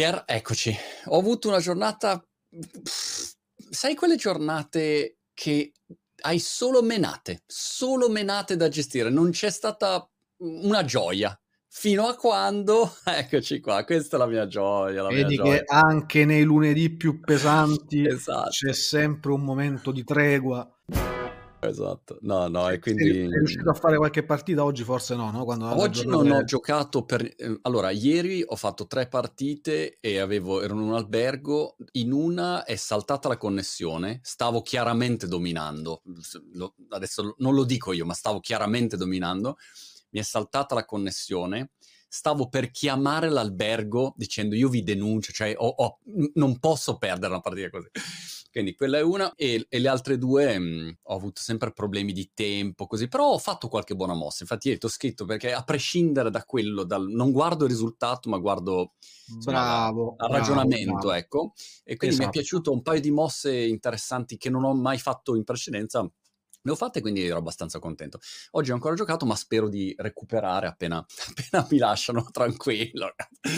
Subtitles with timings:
[0.00, 0.74] Pier, eccoci.
[1.08, 2.26] Ho avuto una giornata.
[2.82, 5.74] Sai quelle giornate che
[6.22, 11.38] hai solo menate, solo menate da gestire, non c'è stata una gioia.
[11.68, 15.02] Fino a quando, eccoci qua, questa è la mia gioia.
[15.02, 15.82] La Vedi mia che gioia.
[15.84, 18.48] anche nei lunedì più pesanti Esatto.
[18.48, 20.66] c'è sempre un momento di tregua.
[21.62, 24.82] Esatto, no, no, e Sei- quindi Sei riuscito a fare qualche partita oggi?
[24.82, 25.44] Forse no, no?
[25.44, 27.22] Quando oggi non ho è- giocato per...
[27.22, 30.62] eh, Allora, ieri ho fatto tre partite e avevo...
[30.62, 36.02] ero in un albergo, in una è saltata la connessione, stavo chiaramente dominando,
[36.52, 39.56] lo- adesso non lo dico io, ma stavo chiaramente dominando,
[40.10, 41.72] mi è saltata la connessione,
[42.08, 47.32] stavo per chiamare l'albergo dicendo io vi denuncio, cioè ho- ho- n- non posso perdere
[47.32, 47.88] una partita così.
[48.50, 52.30] Quindi quella è una e, e le altre due mh, ho avuto sempre problemi di
[52.34, 54.42] tempo, così, però ho fatto qualche buona mossa.
[54.42, 58.28] Infatti ieri ti ho scritto perché a prescindere da quello, dal- non guardo il risultato,
[58.28, 58.94] ma guardo
[59.46, 61.12] Bravo, al ragionamento, bravo.
[61.12, 61.52] ecco.
[61.84, 62.28] E quindi mi è Esatto.
[62.28, 66.08] piaciuto un paio di mosse interessanti che non ho mai fatto in precedenza.
[66.62, 68.20] Le ho fatte, quindi ero abbastanza contento.
[68.52, 70.98] Oggi ho ancora giocato, ma spero di recuperare appena,
[71.28, 73.14] appena mi lasciano tranquillo.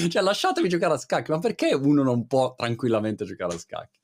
[0.09, 3.99] Cioè, lasciatemi giocare a scacchi, ma perché uno non può tranquillamente giocare a scacchi?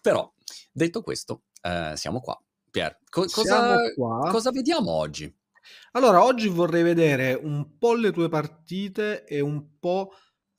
[0.00, 0.30] Però,
[0.70, 2.38] detto questo, eh, siamo qua.
[2.70, 4.30] Pier, co- cosa, Siamo qua.
[4.30, 5.34] cosa vediamo oggi?
[5.92, 10.12] Allora, oggi vorrei vedere un po' le tue partite e un po'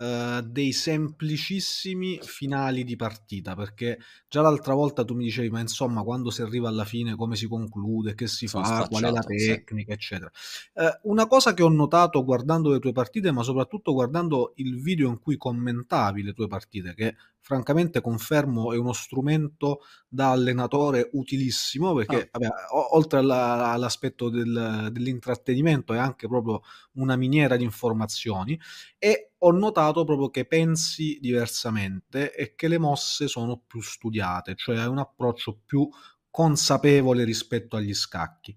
[0.03, 6.03] eh, dei semplicissimi finali di partita, perché già l'altra volta tu mi dicevi, ma insomma,
[6.03, 9.21] quando si arriva alla fine, come si conclude, che si Sono fa, qual è la
[9.21, 9.47] scacciato, sì.
[9.47, 10.31] tecnica, eccetera.
[10.73, 15.07] Eh, una cosa che ho notato guardando le tue partite, ma soprattutto guardando il video
[15.07, 17.15] in cui commentavi le tue partite, che
[17.45, 22.27] francamente confermo è uno strumento da allenatore utilissimo perché Ah.
[22.31, 26.61] vabbè, o- oltre alla- all'aspetto del- dell'intrattenimento è anche proprio
[26.93, 28.57] una miniera di informazioni
[28.97, 34.77] e ho notato proprio che pensi diversamente e che le mosse sono più studiate, cioè
[34.77, 35.87] hai un approccio più
[36.29, 38.55] consapevole rispetto agli scacchi.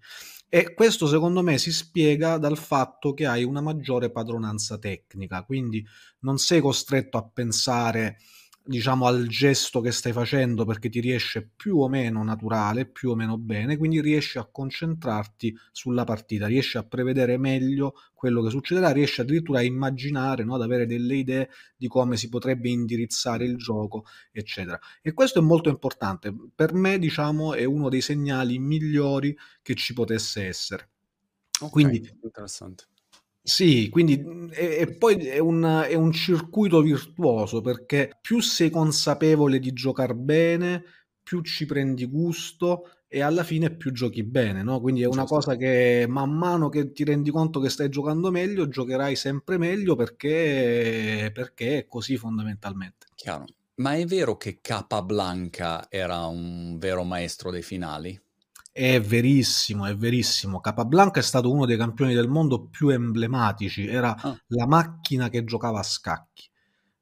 [0.48, 5.84] E questo secondo me si spiega dal fatto che hai una maggiore padronanza tecnica, quindi
[6.20, 8.16] non sei costretto a pensare
[8.66, 13.14] diciamo al gesto che stai facendo perché ti riesce più o meno naturale, più o
[13.14, 18.90] meno bene, quindi riesci a concentrarti sulla partita, riesci a prevedere meglio quello che succederà,
[18.90, 23.56] riesci addirittura a immaginare, no, ad avere delle idee di come si potrebbe indirizzare il
[23.56, 24.78] gioco, eccetera.
[25.00, 26.34] E questo è molto importante.
[26.54, 30.88] Per me, diciamo, è uno dei segnali migliori che ci potesse essere.
[31.60, 32.86] Ok, Quindi interessante.
[33.48, 38.70] Sì, quindi mh, e, e poi è un, è un circuito virtuoso perché più sei
[38.70, 40.82] consapevole di giocare bene,
[41.22, 44.80] più ci prendi gusto e alla fine più giochi bene, no?
[44.80, 45.34] Quindi è una Giusto.
[45.34, 49.94] cosa che man mano che ti rendi conto che stai giocando meglio, giocherai sempre meglio
[49.94, 53.06] perché, perché è così fondamentalmente.
[53.16, 53.50] Chiaro.
[53.80, 58.18] Ma è vero che Capablanca era un vero maestro dei finali?
[58.78, 60.60] È verissimo, è verissimo.
[60.60, 64.36] Capablanca è stato uno dei campioni del mondo più emblematici, era Ah.
[64.48, 66.46] la macchina che giocava a scacchi.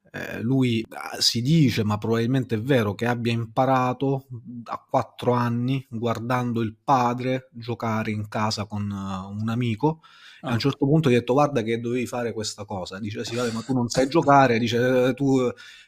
[0.09, 4.27] Eh, lui ah, si dice, ma probabilmente è vero, che abbia imparato
[4.65, 9.99] a quattro anni guardando il padre giocare in casa con eh, un amico.
[10.45, 10.53] E a Ah.
[10.53, 12.99] un certo punto gli ha detto: Guarda, che dovevi fare questa cosa.
[12.99, 14.59] Dice: Sì, vabbè, ma tu non sai giocare.
[14.59, 15.39] Dice: "Eh, tu.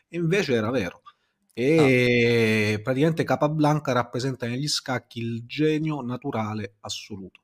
[0.09, 1.01] E invece era vero.
[1.59, 7.41] E praticamente Capablanca rappresenta negli scacchi il genio naturale assoluto.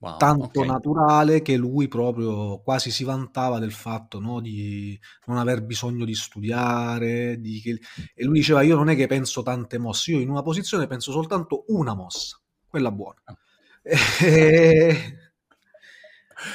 [0.00, 0.62] Wow, Tanto ok.
[0.64, 6.14] naturale che lui proprio quasi si vantava del fatto, no, di non aver bisogno di
[6.14, 7.80] studiare, di che-
[8.14, 11.10] e lui diceva io non è che penso tante mosse, io in una posizione penso
[11.10, 12.38] soltanto una mossa,
[12.68, 13.22] quella buona.
[13.26, 13.36] Ah.
[14.22, 15.14] E-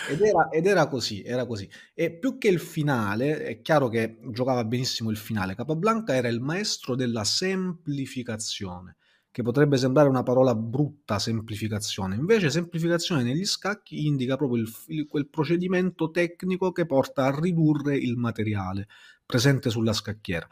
[0.09, 1.69] ed, era, ed era così, era così.
[1.93, 6.39] E più che il finale, è chiaro che giocava benissimo il finale, Capablanca era il
[6.41, 8.97] maestro della semplificazione
[9.35, 12.15] che potrebbe sembrare una parola brutta, semplificazione.
[12.15, 17.97] Invece semplificazione negli scacchi indica proprio il, il, quel procedimento tecnico che porta a ridurre
[17.97, 18.87] il materiale
[19.25, 20.47] presente sulla scacchiera.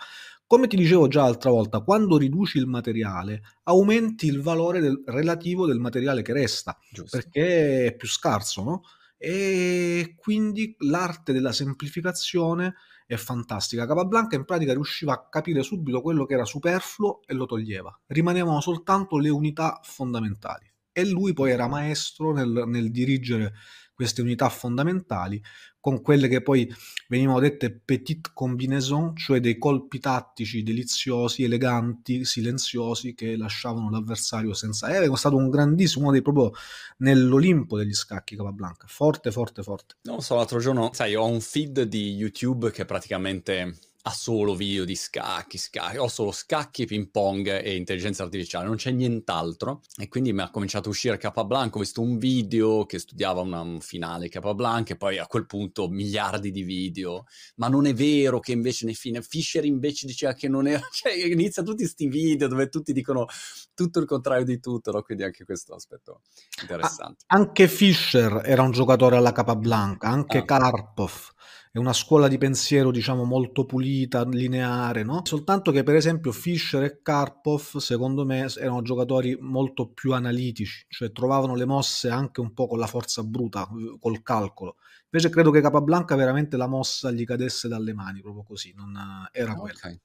[0.46, 5.66] Come ti dicevo già l'altra volta, quando riduci il materiale, aumenti il valore del, relativo
[5.66, 7.18] del materiale che resta, Giusto.
[7.18, 8.82] perché è più scarso, no?
[9.26, 12.74] E quindi l'arte della semplificazione
[13.06, 13.86] è fantastica.
[13.86, 18.02] Capablanca in pratica riusciva a capire subito quello che era superfluo e lo toglieva.
[18.08, 20.70] Rimanevano soltanto le unità fondamentali.
[20.92, 23.54] E lui poi era maestro nel, nel dirigere
[23.94, 25.42] queste unità fondamentali
[25.80, 26.74] con quelle che poi
[27.10, 34.90] venivano dette petite combinaison, cioè dei colpi tattici deliziosi, eleganti, silenziosi che lasciavano l'avversario senza.
[34.90, 36.54] Era stato un grandissimo, uno dei proprio
[37.00, 39.96] nell'Olimpo degli scacchi Capablanca, forte, forte, forte.
[40.04, 44.84] Non so, l'altro giorno, sai, ho un feed di YouTube che praticamente ha solo video
[44.84, 49.82] di scacchi, scacchi, ho solo scacchi, ping pong e intelligenza artificiale, non c'è nient'altro.
[49.96, 53.62] E quindi mi ha cominciato a uscire Capablanca, ho visto un video che studiava una,
[53.62, 57.26] un finale Capablanca e poi a quel punto miliardi di video.
[57.56, 61.14] Ma non è vero che invece nei fine Fischer invece diceva che non era, cioè
[61.14, 63.26] inizia tutti questi video dove tutti dicono
[63.74, 65.02] tutto il contrario di tutto, no?
[65.02, 66.22] quindi anche questo aspetto
[66.62, 67.24] interessante.
[67.28, 70.46] Ah, anche Fischer era un giocatore alla Capablanca, anche ah.
[70.46, 71.33] Karpov
[71.76, 75.22] è una scuola di pensiero, diciamo, molto pulita, lineare, no?
[75.26, 81.12] Soltanto che, per esempio, Fischer e Karpov, secondo me, erano giocatori molto più analitici, cioè
[81.12, 83.68] trovavano le mosse anche un po' con la forza bruta,
[84.00, 84.76] col calcolo.
[85.10, 88.96] Invece credo che Capablanca veramente la mossa gli cadesse dalle mani, proprio così, non
[89.32, 89.74] era okay.
[89.80, 90.00] quella.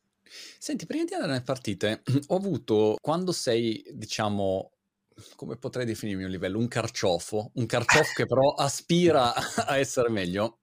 [0.59, 4.71] Senti, prima di andare nelle partite, ho avuto, quando sei, diciamo,
[5.37, 6.57] come potrei definirmi un livello?
[6.57, 9.35] Un carciofo, un carciofo che però aspira
[9.69, 10.61] a essere meglio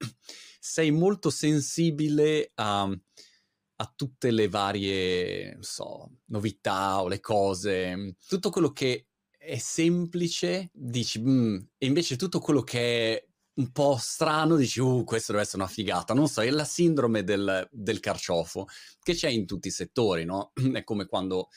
[0.68, 8.72] sei molto sensibile a, a tutte le varie, so, novità o le cose, tutto quello
[8.72, 12.80] che è semplice, dici, mm, e invece tutto quello che
[13.16, 13.28] è
[13.58, 16.16] un po' strano, dici, uh, questo deve essere una figata.
[16.16, 18.66] Non so, è la sindrome del, del carciofo
[19.02, 20.52] che c'è in tutti i settori, no?
[20.74, 21.50] È come quando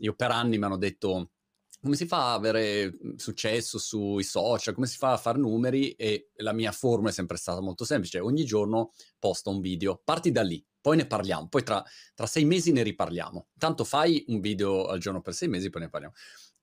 [0.00, 1.30] io per anni mi hanno detto
[1.80, 5.92] come si fa a avere mhmm, successo sui social, come si fa a fare numeri
[5.92, 10.30] e la mia formula è sempre stata molto semplice, ogni giorno posto un video, parti
[10.30, 11.82] da lì, poi ne parliamo, poi tra,
[12.14, 15.82] tra sei mesi ne riparliamo, tanto fai un video al giorno per sei mesi, poi
[15.82, 16.14] ne parliamo.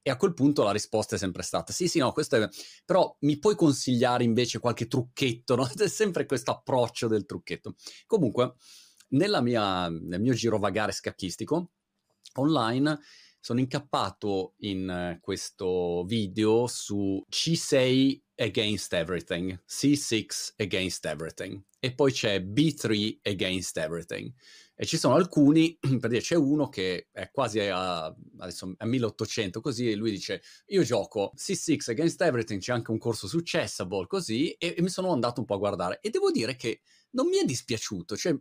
[0.01, 2.47] E a quel punto la risposta è sempre stata: sì, sì, no, questo è.
[2.85, 5.67] Però mi puoi consigliare invece qualche trucchetto, no?
[5.75, 7.75] È sempre questo approccio del trucchetto.
[8.05, 8.53] Comunque,
[9.09, 11.71] mia, nel mio girovagare scacchistico
[12.35, 12.99] online
[13.39, 22.11] sono incappato in uh, questo video su C6 against everything, C6 against everything e poi
[22.11, 24.31] c'è B3 against everything.
[24.75, 28.05] E ci sono alcuni, per dire c'è uno che è quasi a,
[28.39, 32.99] adesso, a 1800 così e lui dice io gioco C6 against everything, c'è anche un
[32.99, 36.29] corso su Chessable così e, e mi sono andato un po' a guardare e devo
[36.29, 36.81] dire che
[37.11, 38.37] non mi è dispiaciuto, cioè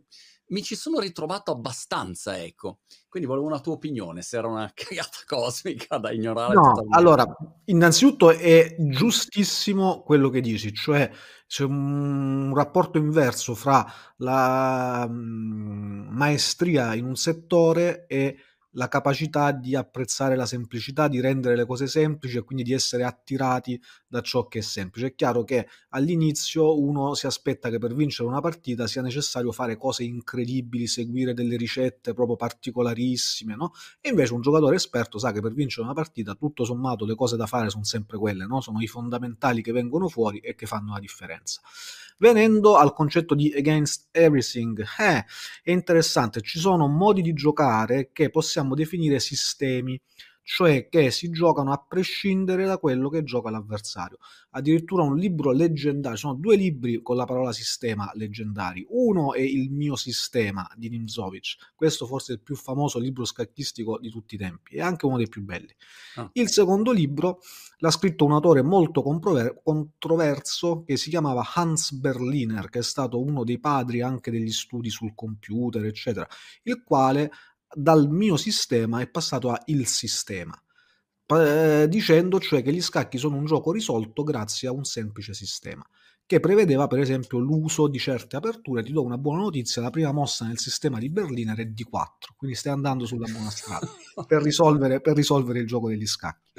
[0.49, 2.79] mi ci sono ritrovato abbastanza, ecco.
[3.09, 6.53] Quindi volevo una tua opinione, se era una cagata cosmica da ignorare.
[6.53, 6.97] No, totalmente.
[6.97, 11.09] allora, innanzitutto è giustissimo quello che dici, cioè
[11.47, 13.85] c'è un rapporto inverso fra
[14.17, 18.37] la mhmm, maestria in un settore e
[18.77, 23.03] la capacità di apprezzare la semplicità, di rendere le cose semplici e quindi di essere
[23.03, 25.07] attirati da ciò che è semplice.
[25.07, 29.77] È chiaro che all'inizio uno si aspetta che per vincere una partita sia necessario fare
[29.77, 33.73] cose incredibili, seguire delle ricette proprio particolarissime, no?
[33.99, 37.35] E invece un giocatore esperto sa che per vincere una partita tutto sommato le cose
[37.35, 38.61] da fare sono sempre quelle, no?
[38.61, 41.61] Sono i fondamentali che vengono fuori e che fanno la differenza.
[42.19, 45.23] Venendo al concetto di against everything, eh,
[45.61, 49.99] è interessante, ci sono modi di giocare che possiamo definire sistemi
[50.49, 54.17] cioè che si giocano a prescindere da quello che gioca l'avversario.
[54.51, 58.85] Addirittura un libro leggendario, sono due libri con la parola sistema leggendari.
[58.87, 63.99] Uno è Il mio sistema di Nimzovic, questo forse è il più famoso libro scacchistico
[63.99, 65.75] di tutti i tempi, è anche uno dei più belli.
[66.15, 66.29] Ah.
[66.31, 67.41] Il secondo libro
[67.79, 73.21] l'ha scritto un autore molto comprover- controverso che si chiamava Hans Berliner, che è stato
[73.21, 76.25] uno dei padri anche degli studi sul computer, eccetera,
[76.63, 77.31] il quale
[77.73, 80.59] dal mio sistema è passato a il sistema,
[81.27, 85.85] eh, dicendo cioè che gli scacchi sono un gioco risolto grazie a un semplice sistema
[86.27, 88.83] che prevedeva per esempio l'uso di certe aperture.
[88.83, 92.33] Ti do una buona notizia, la prima mossa nel sistema di Berliner è di 4,
[92.37, 93.87] quindi stai andando sulla buona strada
[94.27, 96.51] per risolvere, per risolvere il gioco degli scacchi.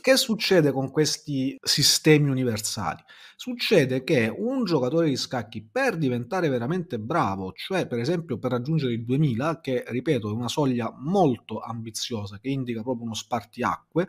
[0.00, 3.02] Che succede con questi sistemi universali?
[3.36, 8.92] Succede che un giocatore di scacchi per diventare veramente bravo, cioè per esempio per raggiungere
[8.92, 14.08] il 2000, che ripeto è una soglia molto ambiziosa che indica proprio uno spartiacque,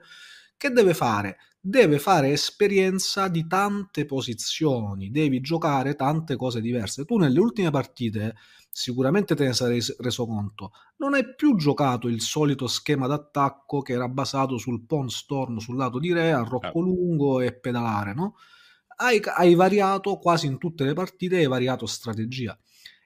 [0.57, 1.37] che deve fare?
[1.59, 7.05] Deve fare esperienza di tante posizioni, devi giocare tante cose diverse.
[7.05, 8.35] Tu nelle ultime partite
[8.69, 13.93] sicuramente te ne sarei reso conto, non hai più giocato il solito schema d'attacco che
[13.93, 18.35] era basato sul pawn storm sul lato di re, a rocco lungo e pedalare, no?
[18.97, 22.57] Hai, hai variato quasi in tutte le partite, hai variato strategia.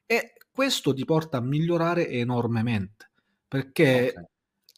[0.06, 3.12] E questo ti porta a migliorare enormemente,
[3.48, 4.32] perché okay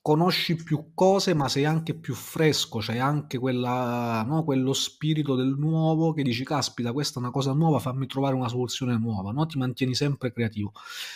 [0.06, 5.56] conosci più cose, ma sei anche più fresco, c'hai anche quella, no, quello spirito del
[5.58, 9.48] nuovo che dici, caspita, questa è una cosa nuova, fammi trovare una soluzione nuova, no?
[9.48, 10.74] ti mantieni sempre creativo.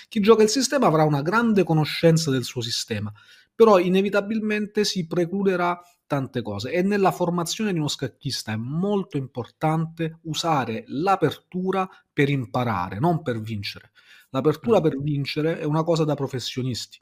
[0.07, 3.13] Chi gioca il sistema avrà una grande conoscenza del suo sistema,
[3.53, 10.17] però inevitabilmente si precluderà tante cose e nella formazione di uno scacchista è molto importante
[10.23, 13.91] usare l'apertura per imparare, non per vincere.
[14.31, 14.81] L'apertura mm.
[14.81, 16.99] per vincere è una cosa da professionisti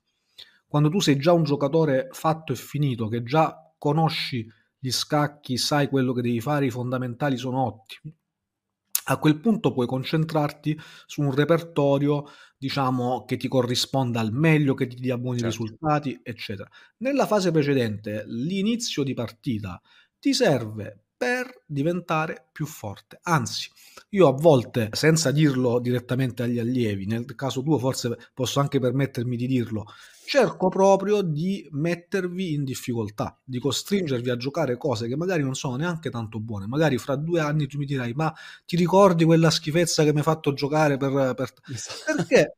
[0.68, 4.46] quando tu sei già un giocatore fatto e finito, che già conosci
[4.78, 8.14] gli scacchi, sai quello che devi fare, i fondamentali sono ottimi.
[9.10, 12.26] A quel punto puoi concentrarti su un repertorio,
[12.58, 15.64] diciamo, che ti corrisponda al meglio, che ti dia buoni certo.
[15.64, 16.70] risultati, eccetera.
[16.98, 19.82] Nella fase precedente, l'inizio di partita
[20.20, 23.20] ti serve per diventare più forte.
[23.24, 23.70] Anzi,
[24.10, 29.36] io a volte, senza dirlo direttamente agli allievi, nel caso tuo forse posso anche permettermi
[29.36, 29.86] di dirlo,
[30.26, 35.76] cerco proprio di mettervi in difficoltà, di costringervi a giocare cose che magari non sono
[35.76, 36.68] neanche tanto buone.
[36.68, 38.32] Magari fra due anni tu mi dirai, ma
[38.66, 41.34] ti ricordi quella schifezza che mi hai fatto giocare per...
[41.34, 41.54] per...
[41.74, 42.14] Esatto.
[42.16, 42.58] Perché?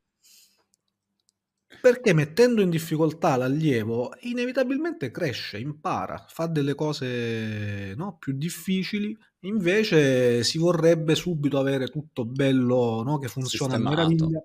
[1.82, 9.18] Perché mettendo in difficoltà l'allievo, inevitabilmente cresce, impara, fa delle cose no, più difficili.
[9.44, 14.44] Invece si vorrebbe subito avere tutto bello, no, che funziona a meraviglia.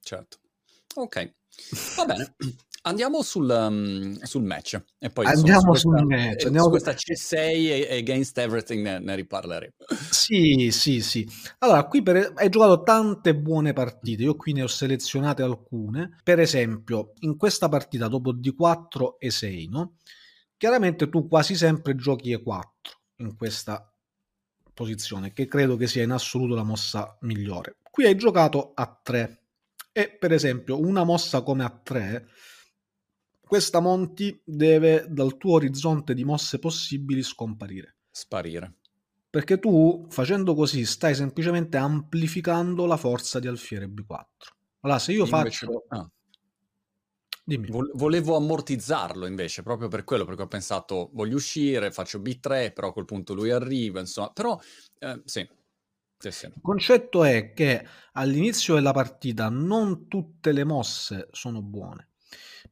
[0.00, 0.38] Certo.
[0.96, 1.32] Ok.
[1.96, 2.34] Va bene.
[2.86, 6.44] Andiamo sul, um, sul match e poi andiamo insomma, sul questa, match.
[6.44, 9.72] Andiamo su questa C6 e Against Everything ne, ne, riparleremo.
[10.10, 11.26] Sì, sì, sì.
[11.60, 14.24] Allora, qui per, hai giocato tante buone partite.
[14.24, 16.20] Io qui ne ho selezionate alcune.
[16.22, 19.96] Per esempio, in questa partita dopo D4 e 6, no?
[20.58, 22.60] Chiaramente tu quasi sempre giochi E4
[23.16, 23.90] in questa
[24.74, 27.78] posizione, che credo che sia in assoluto la mossa migliore.
[27.90, 29.36] Qui hai giocato A3
[29.90, 32.24] e per esempio una mossa come A3
[33.54, 37.98] questa Monti deve dal tuo orizzonte di mosse possibili scomparire.
[38.10, 38.78] Sparire.
[39.30, 44.24] Perché tu facendo così stai semplicemente amplificando la forza di alfiere B4.
[44.80, 45.66] Allora, se io invece...
[45.66, 45.84] faccio...
[45.86, 46.10] Ah.
[47.44, 47.68] Dimmi.
[47.92, 52.92] Volevo ammortizzarlo invece, proprio per quello, perché ho pensato voglio uscire, faccio B3, però a
[52.92, 54.58] quel punto lui arriva, insomma, però
[54.98, 55.48] eh, sì.
[56.18, 56.46] sì, sì.
[56.46, 62.08] Il concetto è che all'inizio della partita non tutte le mosse sono buone.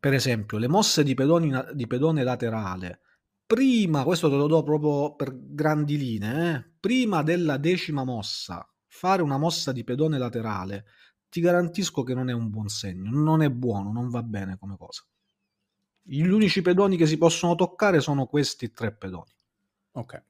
[0.03, 3.03] Per esempio, le mosse di, pedoni, di pedone laterale,
[3.47, 9.23] prima, questo te lo do proprio per grandi linee, eh, prima della decima mossa, fare
[9.23, 10.87] una mossa di pedone laterale,
[11.29, 14.77] ti garantisco che non è un buon segno, non è buono, non va bene come
[14.77, 15.05] cosa.
[16.03, 19.31] Gli unici pedoni che si possono toccare sono questi tre pedoni.
[19.93, 20.21] Ok.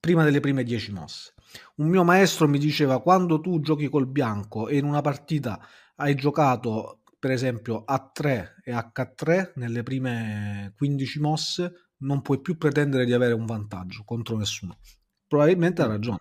[0.00, 1.34] Prima delle prime dieci mosse.
[1.76, 6.16] Un mio maestro mi diceva quando tu giochi col bianco e in una partita hai
[6.16, 13.12] giocato per esempio A3 e H3 nelle prime 15 mosse non puoi più pretendere di
[13.12, 14.80] avere un vantaggio contro nessuno.
[15.28, 15.90] Probabilmente ha mm.
[15.90, 16.18] ragione.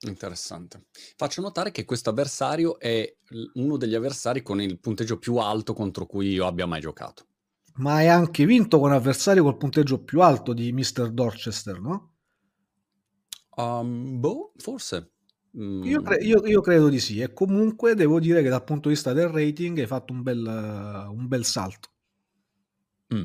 [0.00, 0.86] Interessante.
[1.14, 3.08] Faccio notare che questo avversario è
[3.52, 7.26] uno degli avversari con il punteggio più alto contro cui io abbia mai giocato.
[7.74, 11.12] Ma hai anche vinto con avversari col punteggio più alto di Mr.
[11.12, 12.14] Dorchester, no?
[13.54, 15.13] Um, boh, forse.
[15.56, 18.94] Io, cre- io, io, credo di sì, e comunque devo dire che dal punto di
[18.94, 20.44] vista del rating hai fatto un bel,
[21.10, 21.90] un bel salto.
[23.14, 23.24] Mm.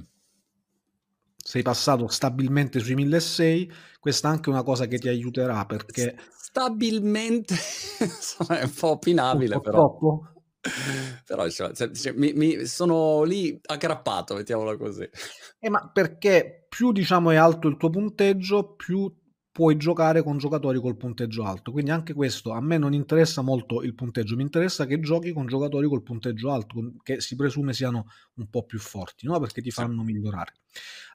[1.36, 6.20] Sei passato stabilmente sui 1600, questa è anche una cosa che ti aiuterà perché...
[6.38, 7.56] Stabilmente
[8.48, 9.78] è un po' opinabile però.
[9.78, 10.34] Troppo.
[11.26, 15.10] Però cioè, cioè, mi, mi, sono lì aggrappato, mettiamola così.
[15.58, 19.10] Eh, ma perché più diciamo è alto il tuo punteggio, più
[19.52, 21.72] puoi giocare con giocatori col punteggio alto.
[21.72, 25.48] Quindi anche questo a me non interessa molto il punteggio, mi interessa che giochi con
[25.48, 29.40] giocatori col punteggio alto, che si presume siano un po' più forti, no?
[29.40, 30.12] perché ti fanno sì.
[30.12, 30.54] migliorare.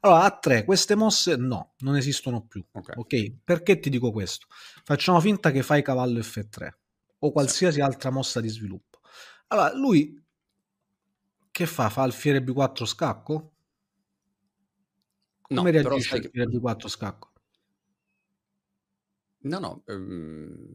[0.00, 2.64] Allora, a 3 queste mosse no, non esistono più.
[2.70, 2.96] Okay.
[2.96, 3.36] ok?
[3.44, 4.46] Perché ti dico questo?
[4.84, 6.68] Facciamo finta che fai cavallo F3
[7.20, 7.80] o qualsiasi sì.
[7.80, 9.00] altra mossa di sviluppo.
[9.48, 10.22] Allora, lui
[11.50, 11.88] che fa?
[11.88, 13.52] Fa alfiere B4 scacco?
[15.46, 17.32] No, Come reagisce il alfiere B4 scacco?
[19.44, 19.82] No, no.
[19.86, 20.74] Um,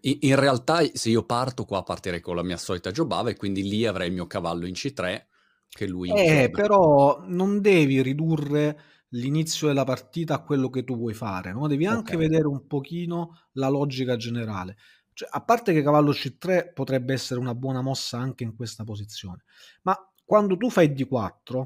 [0.00, 3.62] in, in, realtà se io parto qua partirei con la mia solita giobava e quindi
[3.62, 5.26] lì avrei il mio cavallo in C3
[5.68, 6.10] che lui...
[6.10, 8.80] Eh, però non devi ridurre
[9.10, 11.66] l'inizio della partita a quello che tu vuoi fare, no?
[11.66, 12.28] Devi anche okay.
[12.28, 14.76] vedere un pochino la logica generale.
[15.12, 19.44] Cioè, a parte che cavallo C3 potrebbe essere una buona mossa anche in questa posizione,
[19.82, 21.64] ma quando tu fai D4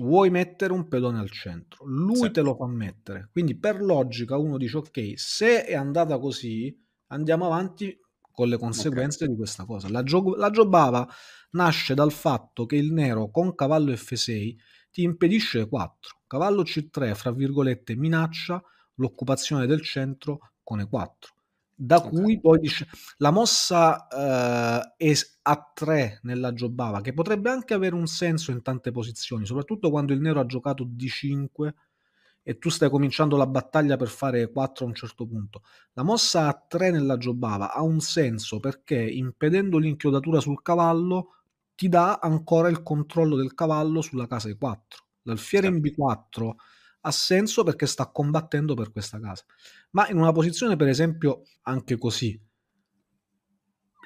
[0.00, 2.30] vuoi mettere un pedone al centro, lui sì.
[2.30, 3.28] te lo fa mettere.
[3.32, 6.76] Quindi per logica uno dice ok, se è andata così,
[7.08, 7.98] andiamo avanti
[8.32, 9.28] con le conseguenze okay.
[9.28, 9.88] di questa cosa.
[9.90, 11.06] La, gio- la giobava
[11.52, 14.54] nasce dal fatto che il nero con cavallo F6
[14.90, 16.18] ti impedisce 4.
[16.26, 18.62] Cavallo C3, fra virgolette, minaccia
[18.94, 21.39] l'occupazione del centro con E4.
[21.82, 22.10] Da okay.
[22.10, 27.94] cui poi dice la mossa uh, è a 3 nella giobava, che potrebbe anche avere
[27.94, 31.72] un senso in tante posizioni, soprattutto quando il nero ha giocato D5
[32.42, 35.62] e tu stai cominciando la battaglia per fare 4 a un certo punto.
[35.94, 41.36] La mossa a 3 nella giobava ha un senso perché impedendo l'inchiodatura sul cavallo
[41.74, 44.80] ti dà ancora il controllo del cavallo sulla casa E4.
[45.22, 46.50] L'alfiere in B4
[47.00, 49.44] ha senso perché sta combattendo per questa casa.
[49.90, 52.40] Ma in una posizione, per esempio, anche così,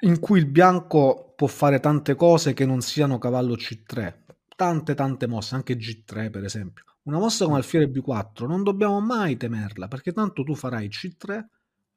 [0.01, 4.23] in cui il bianco può fare tante cose che non siano cavallo C3,
[4.55, 6.83] tante tante mosse, anche G3 per esempio.
[7.03, 11.45] Una mossa come alfiere B4 non dobbiamo mai temerla perché tanto tu farai C3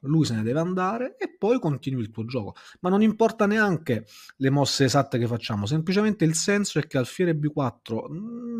[0.02, 2.54] lui se ne deve andare e poi continui il tuo gioco.
[2.80, 7.36] Ma non importa neanche le mosse esatte che facciamo, semplicemente il senso è che alfiere
[7.36, 8.06] B4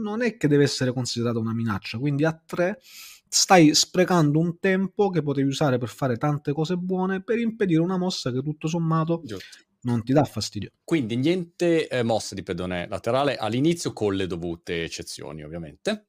[0.03, 2.81] non è che deve essere considerata una minaccia, quindi a 3
[3.29, 7.99] stai sprecando un tempo che potevi usare per fare tante cose buone per impedire una
[7.99, 9.59] mossa che tutto sommato Giusto.
[9.83, 10.71] non ti dà fastidio.
[10.83, 16.07] Quindi niente eh, mosse di pedone laterale all'inizio con le dovute eccezioni, ovviamente.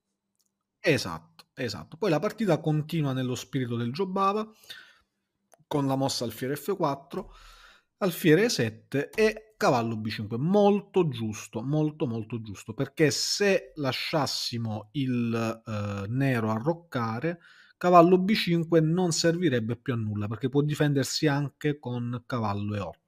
[0.79, 1.97] Esatto, esatto.
[1.97, 4.49] Poi la partita continua nello spirito del Giobava
[5.69, 7.25] con la mossa alfiere F4,
[7.99, 10.37] alfiere E7 e cavallo B5.
[10.37, 17.39] Molto giusto, molto molto giusto, perché se lasciassimo il eh, nero arroccare,
[17.77, 23.07] cavallo B5 non servirebbe più a nulla, perché può difendersi anche con cavallo E8.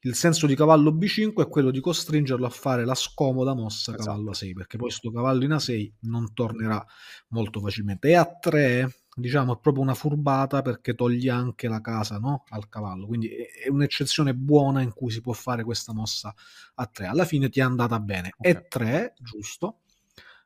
[0.00, 4.04] Il senso di cavallo B5 è quello di costringerlo a fare la scomoda mossa esatto.
[4.04, 6.84] cavallo A6, perché poi questo cavallo in A6 non tornerà
[7.28, 8.08] molto facilmente.
[8.08, 12.44] E A3 diciamo è proprio una furbata perché toglie anche la casa no?
[12.48, 16.34] al cavallo quindi è un'eccezione buona in cui si può fare questa mossa
[16.74, 18.52] a 3 alla fine ti è andata bene okay.
[18.52, 19.80] e 3 giusto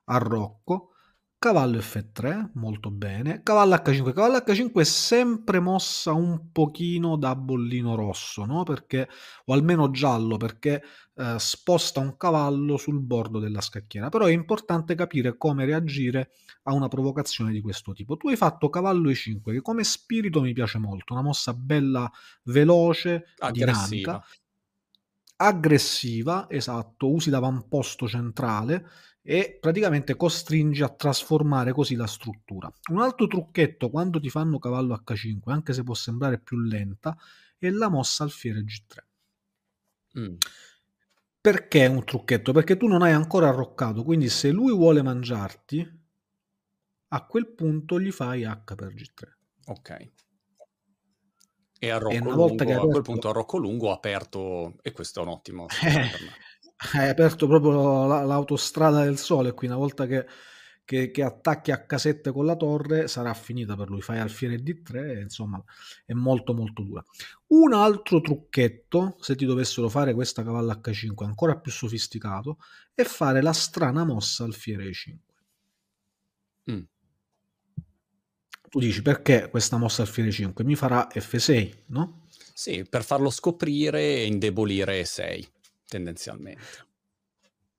[0.05, 0.93] a Rocco
[1.39, 7.95] cavallo F3 molto bene cavallo H5 cavallo H5 è sempre mossa un pochino da bollino
[7.95, 8.65] rosso no?
[8.65, 9.09] perché
[9.45, 10.83] o almeno giallo perché
[11.15, 16.33] eh, sposta un cavallo sul bordo della scacchiera però è importante capire come reagire
[16.65, 20.53] a una provocazione di questo tipo tu hai fatto cavallo E5 che come spirito mi
[20.53, 22.11] piace molto una mossa bella
[22.45, 23.73] veloce aggressiva.
[23.73, 24.25] dinamica
[25.41, 28.85] aggressiva esatto usi l'avamposto centrale
[29.31, 32.73] e praticamente costringi a trasformare così la struttura.
[32.91, 37.15] Un altro trucchetto quando ti fanno cavallo H5, anche se può sembrare più lenta,
[37.59, 40.21] è la mossa alfiere G3.
[40.21, 40.35] Mm.
[41.43, 42.53] Perché un trucchetto?
[42.53, 46.01] Perché tu non hai ancora arroccato, quindi se lui vuole mangiarti,
[47.09, 49.33] a quel punto gli fai H per G3.
[49.67, 50.11] Ok.
[51.81, 55.29] E a, e lungo, a quel punto a Rocco Lungo aperto, e questo è un
[55.29, 55.67] ottimo
[56.95, 60.27] hai aperto proprio l'autostrada del sole qui una volta che,
[60.85, 64.01] che, che, attacchi a casette con la torre sarà finita per lui.
[64.01, 65.63] Fai alfiere D3 insomma
[66.07, 67.05] è molto molto dura.
[67.49, 72.59] Un altro trucchetto se ti dovessero fare questa cavalla H5 ancora più sofisticato
[72.95, 75.17] è fare la strana mossa alfiere E5
[76.71, 76.83] mm.
[78.69, 82.27] tu dici perché questa mossa alfiere 5 mi farà F6 no?
[82.55, 85.57] Sì, per farlo scoprire e indebolire E6
[85.89, 86.87] tendenzialmente.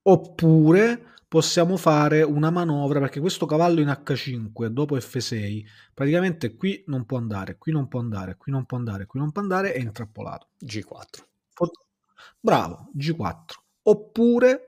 [0.01, 7.05] Oppure possiamo fare una manovra perché questo cavallo in H5 dopo F6 praticamente qui non
[7.05, 9.79] può andare, qui non può andare, qui non può andare, qui non può andare, è
[9.79, 10.47] intrappolato.
[10.65, 11.27] G4.
[12.39, 13.53] Bravo, G4.
[13.83, 14.63] Oppure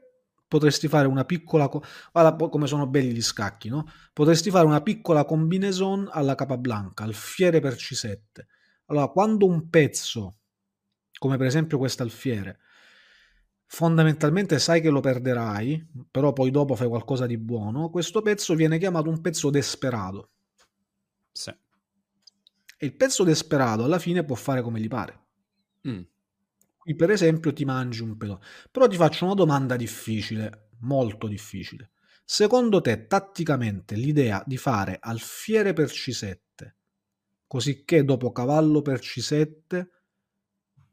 [0.47, 1.67] potresti fare una piccola
[2.11, 3.89] guarda come sono belli gli scacchi, no?
[4.13, 8.17] Potresti fare una piccola combinaison alla capablanca, alfiere per C7.
[8.87, 10.35] Allora, quando un pezzo
[11.17, 12.59] come per esempio questo alfiere
[13.73, 18.77] fondamentalmente sai che lo perderai, però poi dopo fai qualcosa di buono, questo pezzo viene
[18.77, 20.31] chiamato un pezzo desperato.
[21.31, 21.49] Sì.
[22.77, 25.19] E il pezzo desperato alla fine può fare come gli pare.
[25.87, 26.01] Mm.
[26.77, 28.41] Qui per esempio ti mangi un pedone.
[28.69, 31.91] Però ti faccio una domanda difficile, molto difficile.
[32.25, 36.37] Secondo te, tatticamente, l'idea di fare alfiere per C7,
[37.47, 39.87] così dopo cavallo per C7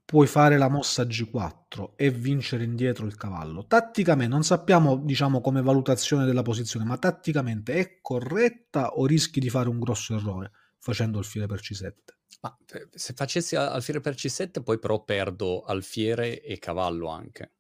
[0.09, 3.67] puoi fare la mossa G4 e vincere indietro il cavallo.
[3.67, 9.51] Tatticamente, non sappiamo diciamo come valutazione della posizione, ma tatticamente è corretta o rischi di
[9.51, 11.93] fare un grosso errore facendo alfiere per C7?
[12.41, 17.53] Ma eh, se facessi alfiere per C7 poi però perdo alfiere e cavallo anche.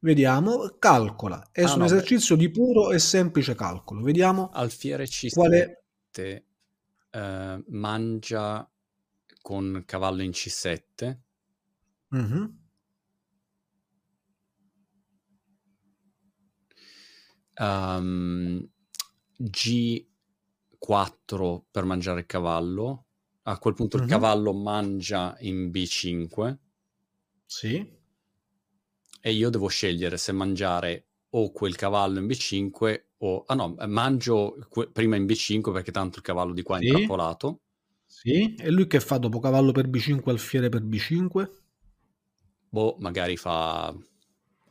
[0.00, 1.50] Vediamo, calcola.
[1.52, 2.42] È ah, un no, esercizio beh.
[2.42, 4.02] di puro e semplice calcolo.
[4.02, 4.50] Vediamo.
[4.52, 5.84] Alfiere C7 quale...
[6.10, 8.68] eh, mangia
[9.40, 11.22] con cavallo in C7
[12.14, 12.54] Mh-mh.
[17.58, 18.68] Uhm,
[19.38, 20.06] G4
[21.70, 23.06] per mangiare il cavallo.
[23.46, 26.58] A quel punto il cavallo mangia in B5
[27.50, 27.94] Sì.
[29.26, 34.56] e io devo scegliere se mangiare o quel cavallo in B5 o ah no, mangio
[34.68, 36.80] que prima in B5 perché tanto il cavallo di qua è Sì.
[36.80, 37.60] intrappolato.
[38.06, 38.56] Sì.
[38.56, 41.63] E lui che fa dopo cavallo per B5, alfiere per B5?
[42.74, 43.94] Boh, magari fa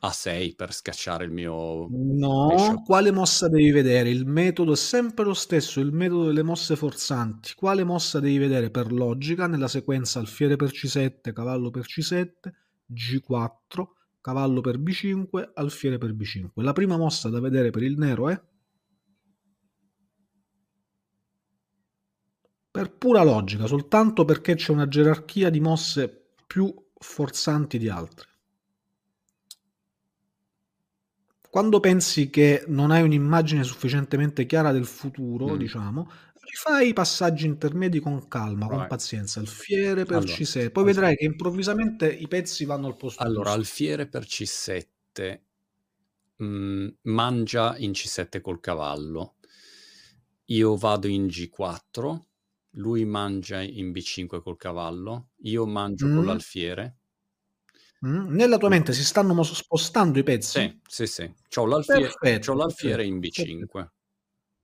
[0.02, 1.88] A6 per scacciare il mio...
[1.90, 2.84] No, bishop.
[2.84, 4.10] quale mossa devi vedere?
[4.10, 7.54] Il metodo è sempre lo stesso, il metodo delle mosse forzanti.
[7.56, 12.52] Quale mossa devi vedere per logica nella sequenza alfiere per C7, cavallo per C7,
[12.92, 13.84] G4,
[14.20, 16.62] cavallo per B5, alfiere per B5.
[16.62, 18.42] La prima mossa da vedere per il nero è?
[22.70, 28.28] Per pura logica, soltanto perché c'è una gerarchia di mosse più forzanti di altre.
[31.50, 35.58] Quando pensi che non hai un'immagine sufficientemente chiara del futuro, mm.
[35.58, 38.80] diciamo, rifai i passaggi intermedi con calma, right.
[38.80, 43.22] con pazienza, alfiere per allora, C7, poi vedrai che improvvisamente i pezzi vanno al posto
[43.22, 43.60] Allora, giusto.
[43.60, 45.40] alfiere per C7
[46.38, 49.36] mh, mm, mangia in C7 col cavallo.
[50.46, 52.20] Io vado in G4
[52.76, 56.16] lui mangia in B5 col cavallo, io mangio mm.
[56.16, 56.98] con l'alfiere.
[58.06, 58.34] Mm.
[58.34, 60.60] Nella tua mente si stanno spostando i pezzi?
[60.60, 61.34] Sì, sì, sì.
[61.50, 63.88] C'ho l'alfiere, perfetto, c'ho l'alfiere in B5.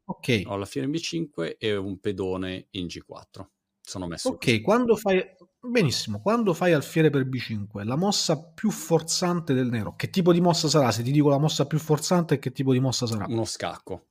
[0.05, 0.41] Ok.
[0.45, 3.45] Ho l'alfiere in B5 e un pedone in G4.
[3.81, 4.61] Sono messo Ok, così.
[4.61, 5.23] quando fai...
[5.61, 10.39] Benissimo, quando fai alfiere per B5, la mossa più forzante del nero, che tipo di
[10.39, 10.89] mossa sarà?
[10.91, 13.25] Se ti dico la mossa più forzante, che tipo di mossa sarà?
[13.27, 14.05] Uno scacco.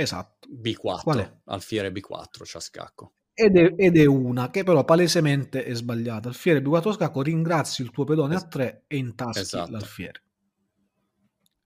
[0.00, 0.48] Esatto.
[0.48, 1.02] B4.
[1.02, 1.40] Qual è?
[1.44, 3.14] Alfiere B4, c'ha scacco.
[3.34, 6.28] Ed è, ed è, una che però palesemente è sbagliata.
[6.28, 9.70] Alfiere B4 scacco, ringrazi il tuo pedone es- a 3 e intaschi esatto.
[9.70, 10.22] l'alfiere.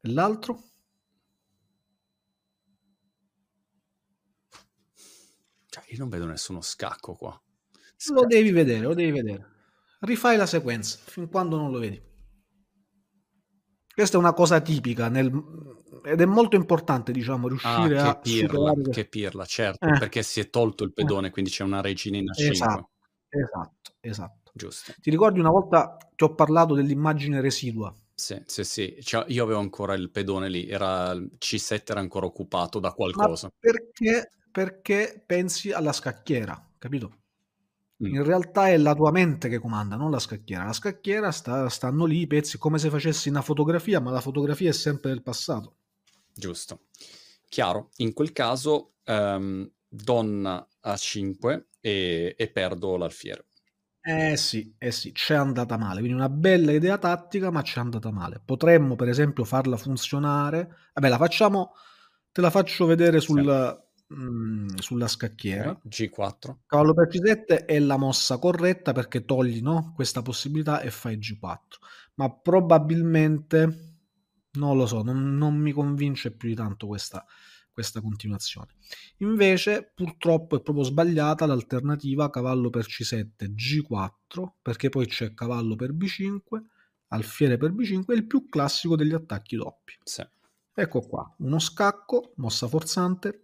[0.00, 0.62] E l'altro?
[5.68, 7.40] Cioè, io non vedo nessuno scacco qua.
[7.96, 8.20] Scacco.
[8.20, 9.52] Lo devi vedere, lo devi vedere.
[10.00, 12.00] Rifai la sequenza fin quando non lo vedi.
[13.94, 15.30] Questa è una cosa tipica nel,
[16.04, 18.90] ed è molto importante, diciamo, riuscire ah, a pirla, superare...
[18.90, 19.98] Che pirla, certo, eh.
[19.98, 21.30] perché si è tolto il pedone, eh.
[21.30, 22.50] quindi c'è una regina in A5.
[22.50, 22.90] Esatto,
[23.28, 24.50] esatto, esatto.
[24.52, 24.92] Giusto.
[25.00, 27.92] Ti ricordi una volta ti ho parlato dell'immagine residua?
[28.14, 28.96] Sì, sì, sì.
[29.00, 33.48] Cioè, io avevo ancora il pedone lì, era, C7 era ancora occupato da qualcosa.
[33.48, 37.22] Ma perché, perché pensi alla scacchiera, capito?
[37.98, 40.64] In realtà è la tua mente che comanda, non la scacchiera.
[40.64, 44.70] La scacchiera sta, stanno lì i pezzi come se facessi una fotografia, ma la fotografia
[44.70, 45.76] è sempre del passato.
[46.34, 46.86] Giusto.
[47.48, 47.90] Chiaro.
[47.98, 53.46] In quel caso, um, donna a 5 e, e perdo l'alfiere.
[54.06, 56.00] Eh sì, eh sì, c'è andata male.
[56.00, 58.42] Quindi una bella idea tattica, ma c'è andata male.
[58.44, 60.90] Potremmo, per esempio, farla funzionare.
[60.94, 61.72] Vabbè, la facciamo.
[62.30, 63.83] Te la faccio vedere sul,
[64.14, 65.78] mh, sulla scacchiera.
[65.84, 66.60] G4.
[66.66, 71.78] Cavallo per C7 è la mossa corretta perché togli no, questa possibilità e fai G4.
[72.14, 73.96] Ma probabilmente,
[74.52, 77.24] non lo so, non, non mi convince più di tanto questa,
[77.72, 78.74] questa continuazione.
[79.18, 85.92] Invece, purtroppo è proprio sbagliata l'alternativa cavallo per C7, G4, perché poi c'è cavallo per
[85.92, 86.62] B5,
[87.08, 89.94] alfiere per B5, è il più classico degli attacchi doppi.
[90.04, 90.24] Sì.
[90.76, 93.43] Ecco qua, uno scacco, mossa forzante,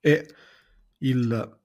[0.00, 0.34] e
[0.98, 1.58] il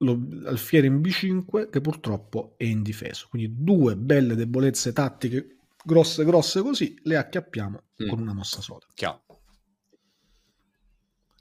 [0.00, 3.26] l'alfiere in B5 che purtroppo è indifeso.
[3.28, 8.08] Quindi due belle debolezze tattiche grosse grosse così le acchiappiamo mm.
[8.08, 8.86] con una mossa sola.
[8.94, 9.22] Chiaro.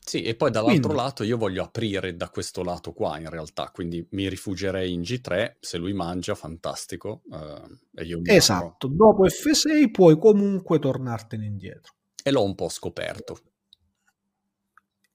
[0.08, 3.72] Sì, e poi dall'altro quindi, lato io voglio aprire da questo lato qua in realtà,
[3.74, 7.24] quindi mi rifugierei in G3, se lui mangia, fantastico.
[7.26, 11.96] Uh, e io esatto, dopo F6 puoi comunque tornartene indietro.
[12.24, 13.38] E l'ho un po' scoperto.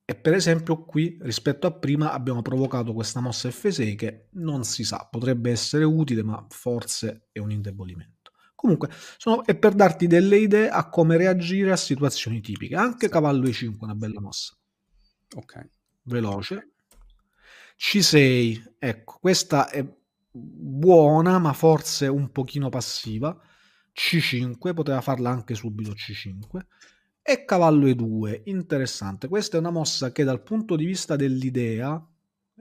[0.04, 4.84] E per esempio qui rispetto a prima abbiamo provocato questa mossa F6 che non si
[4.84, 8.32] sa, potrebbe essere utile ma forse è un indebolimento.
[8.62, 12.76] Comunque, sono, è per darti delle idee a come reagire a situazioni tipiche.
[12.76, 14.56] Anche cavallo E5 è una bella mossa.
[15.34, 15.68] Ok.
[16.02, 16.74] Veloce.
[17.76, 19.84] C6, ecco, questa è
[20.30, 23.36] buona, ma forse un pochino passiva.
[23.92, 26.60] C5, poteva farla anche subito C5.
[27.24, 29.28] E cavallo E2, interessante.
[29.28, 32.04] Questa è una mossa che dal punto di vista dell'idea,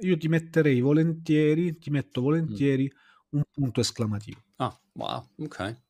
[0.02, 3.40] io ti metterei volentieri, ti metto volentieri mm.
[3.40, 4.40] un punto esclamativo.
[4.58, 5.82] Ah, wow, ok.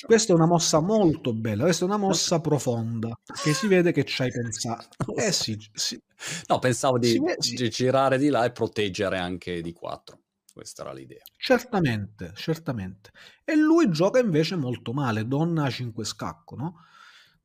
[0.00, 4.04] Questa è una mossa molto bella, questa è una mossa profonda, che si vede che
[4.04, 5.16] ci hai pensato.
[5.16, 6.00] Eh sì, sì.
[6.46, 7.56] No, pensavo di, vede, sì.
[7.56, 10.16] di, girare di là e proteggere anche di 4.
[10.52, 11.24] Questa era l'idea.
[11.36, 13.10] Certamente, certamente.
[13.44, 16.84] E lui gioca invece molto male, donna a 5 scacco, no?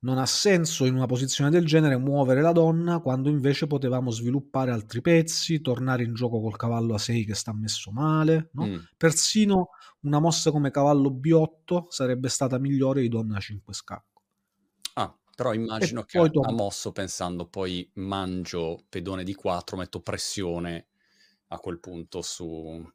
[0.03, 4.71] Non ha senso in una posizione del genere muovere la donna quando invece potevamo sviluppare
[4.71, 8.65] altri pezzi, tornare in gioco col cavallo a 6 che sta messo male, no?
[8.65, 8.77] mm.
[8.97, 9.69] Persino
[10.01, 14.21] una mossa come cavallo B8 sarebbe stata migliore di donna a 5 scacco.
[14.95, 20.01] Ah, però immagino e che ha, ha mosso pensando poi mangio pedone di 4, metto
[20.01, 20.87] pressione
[21.47, 22.85] a quel punto su...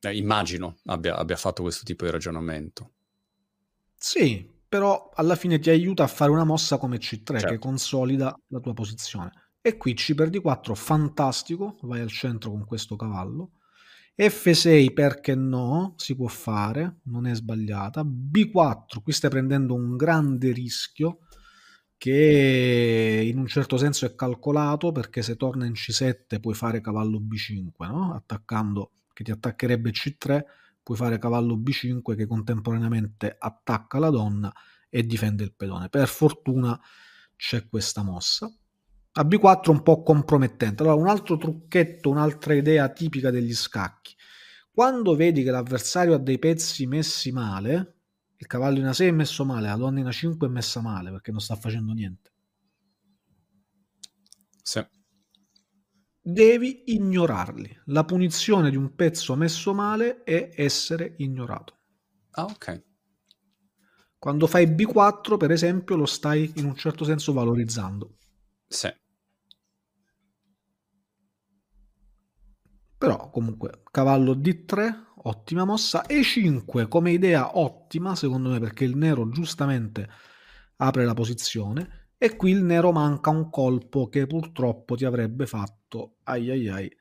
[0.00, 2.92] Eh, immagino abbia, abbia fatto questo tipo di ragionamento.
[3.96, 7.48] Sì, però alla fine ti aiuta a fare una mossa come C3 certo.
[7.48, 9.32] che consolida la tua posizione.
[9.60, 13.50] E qui C per D4, fantastico, vai al centro con questo cavallo.
[14.16, 18.02] F6 perché no, si può fare, non è sbagliata.
[18.02, 21.18] B4, qui stai prendendo un grande rischio
[21.98, 27.20] che in un certo senso è calcolato perché se torna in C7 puoi fare cavallo
[27.20, 28.14] B5, no?
[28.14, 30.44] attaccando che ti attaccherebbe C3,
[30.86, 34.52] puoi fare cavallo B5 che contemporaneamente attacca la donna
[34.88, 35.88] e difende il pedone.
[35.88, 36.80] Per fortuna
[37.34, 38.48] c'è questa mossa.
[39.14, 40.84] A B4 un po' compromettente.
[40.84, 44.14] Allora, un altro trucchetto, un'altra idea tipica degli scacchi.
[44.70, 47.96] Quando vedi che l'avversario ha dei pezzi messi male,
[48.36, 51.32] il cavallo in A6 è messo male, la donna in A5 è messa male perché
[51.32, 52.30] non sta facendo niente.
[54.62, 54.86] Sì.
[56.28, 57.82] Devi ignorarli.
[57.84, 61.78] La punizione di un pezzo messo male è essere ignorato.
[62.32, 62.82] Ah, ok.
[64.18, 68.16] Quando fai B4, per esempio, lo stai in un certo senso valorizzando.
[68.66, 68.92] Sì.
[72.98, 79.28] Però comunque cavallo D3, ottima mossa, E5 come idea ottima secondo me perché il nero
[79.28, 80.08] giustamente
[80.78, 86.16] apre la posizione e qui il nero manca un colpo che purtroppo ti avrebbe fatto,
[86.24, 86.96] ai ai ai,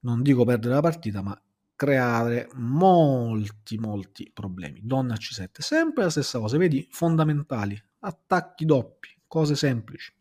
[0.00, 1.38] non dico perdere la partita ma
[1.76, 4.80] creare molti molti problemi.
[4.82, 10.12] Donna C7, sempre la stessa cosa, vedi fondamentali, attacchi doppi, cose semplici.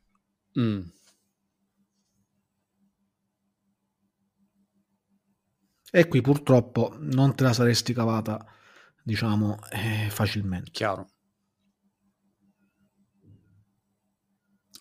[0.60, 0.82] Mm.
[5.96, 8.44] E qui purtroppo non te la saresti cavata,
[9.04, 10.72] diciamo, eh, facilmente.
[10.72, 11.08] Chiaro.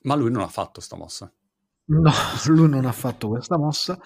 [0.02, 1.32] Ma lui non ha fatto sta mossa.
[1.84, 2.12] No,
[2.46, 3.98] lui non ha fatto questa mossa.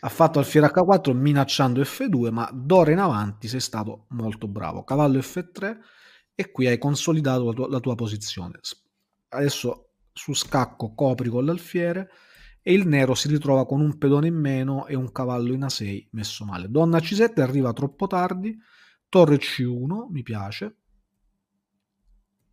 [0.00, 4.84] Ha fatto alfiere H4 minacciando F2, ma d'ora in avanti sei stato molto bravo.
[4.84, 5.78] Cavallo F3
[6.34, 8.60] e qui hai consolidato la tua, la tua posizione.
[9.28, 12.10] Adesso su scacco copri con l'alfiere
[12.62, 16.08] e il nero si ritrova con un pedone in meno e un cavallo in A6
[16.12, 16.70] messo male.
[16.70, 18.56] Donna C7 arriva troppo tardi,
[19.08, 20.76] torre C1 mi piace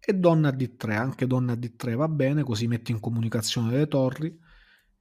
[0.04, 4.36] e donna D3, anche donna D3 va bene, così metti in comunicazione le torri,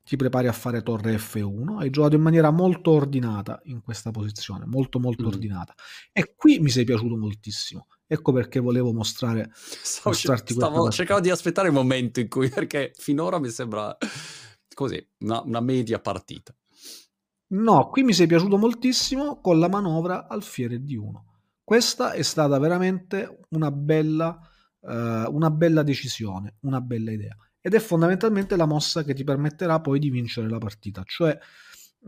[0.03, 4.67] ti prepari a fare torre F1, hai giocato in maniera molto ordinata in questa posizione,
[4.67, 5.27] molto molto mm.
[5.27, 5.75] ordinata.
[6.13, 7.87] E qui mi sei piaciuto moltissimo.
[8.07, 13.39] Ecco perché volevo mostrare stavo, stavo cercando di aspettare il momento in cui perché finora
[13.39, 13.97] mi sembra
[14.75, 16.53] così, una, una media partita.
[17.53, 21.25] No, qui mi sei piaciuto moltissimo con la manovra alfiere di 1.
[21.63, 24.41] Questa è stata veramente una bella,
[24.83, 27.37] eh, una bella decisione, una bella idea.
[27.61, 31.03] Ed è fondamentalmente la mossa che ti permetterà poi di vincere la partita.
[31.05, 31.39] Cioè,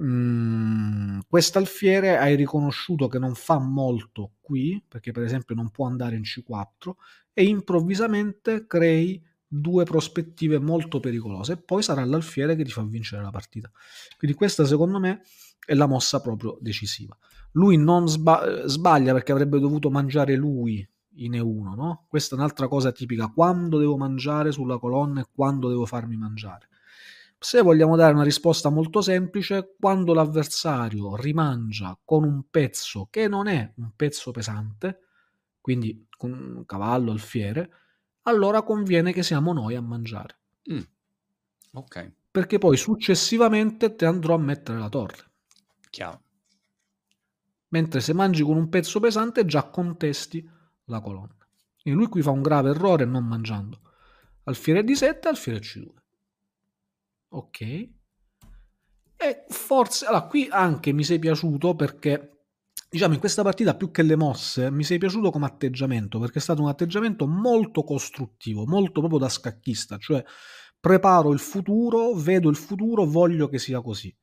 [0.03, 6.17] mm, quest'alfiere hai riconosciuto che non fa molto qui, perché per esempio non può andare
[6.17, 6.95] in C4,
[7.35, 13.23] e improvvisamente crei due prospettive molto pericolose e poi sarà l'alfiere che ti fa vincere
[13.23, 13.71] la partita.
[14.17, 15.21] Quindi questa secondo me
[15.65, 17.17] è la mossa proprio decisiva.
[17.53, 22.07] Lui non sba- sbaglia perché avrebbe dovuto mangiare lui in E1, no?
[22.09, 26.69] Questa è un'altra cosa tipica, quando devo mangiare sulla colonna e quando devo farmi mangiare.
[27.39, 33.49] Se vogliamo dare una risposta molto semplice, quando l'avversario rimangia con un pezzo che non
[33.49, 35.01] è un pezzo pesante,
[35.61, 37.71] quindi con un cavallo, alfiere,
[38.23, 40.39] allora conviene che siamo noi a mangiare.
[40.73, 40.81] Mm.
[41.73, 42.13] Ok.
[42.31, 45.31] Perché poi successivamente te andrò a mettere la torre.
[45.91, 46.23] Chiaro.
[47.69, 50.49] Mentre se mangi con un pezzo pesante già contesti
[50.87, 51.37] la colonna.
[51.83, 53.81] E lui qui fa un grave errore non mangiando.
[54.45, 55.89] Alfiere di 7, alfiere C2.
[57.31, 57.61] Ok.
[57.61, 62.29] E forse, allora qui anche mi sei piaciuto perché
[62.91, 66.43] diciamo in questa partita più che le mosse mi sei piaciuto come atteggiamento perché è
[66.43, 70.23] stato un atteggiamento molto costruttivo, molto proprio da scacchista, cioè
[70.79, 74.15] preparo il futuro, vedo il futuro, voglio che sia così.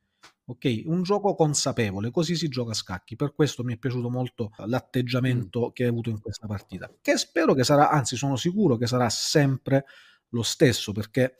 [0.49, 3.15] Ok, un gioco consapevole, così si gioca a scacchi.
[3.15, 5.73] Per questo mi è piaciuto molto l'atteggiamento mm.
[5.73, 6.91] che hai avuto in questa partita.
[6.99, 9.85] Che spero che sarà, anzi, sono sicuro che sarà sempre
[10.29, 11.35] lo stesso, perché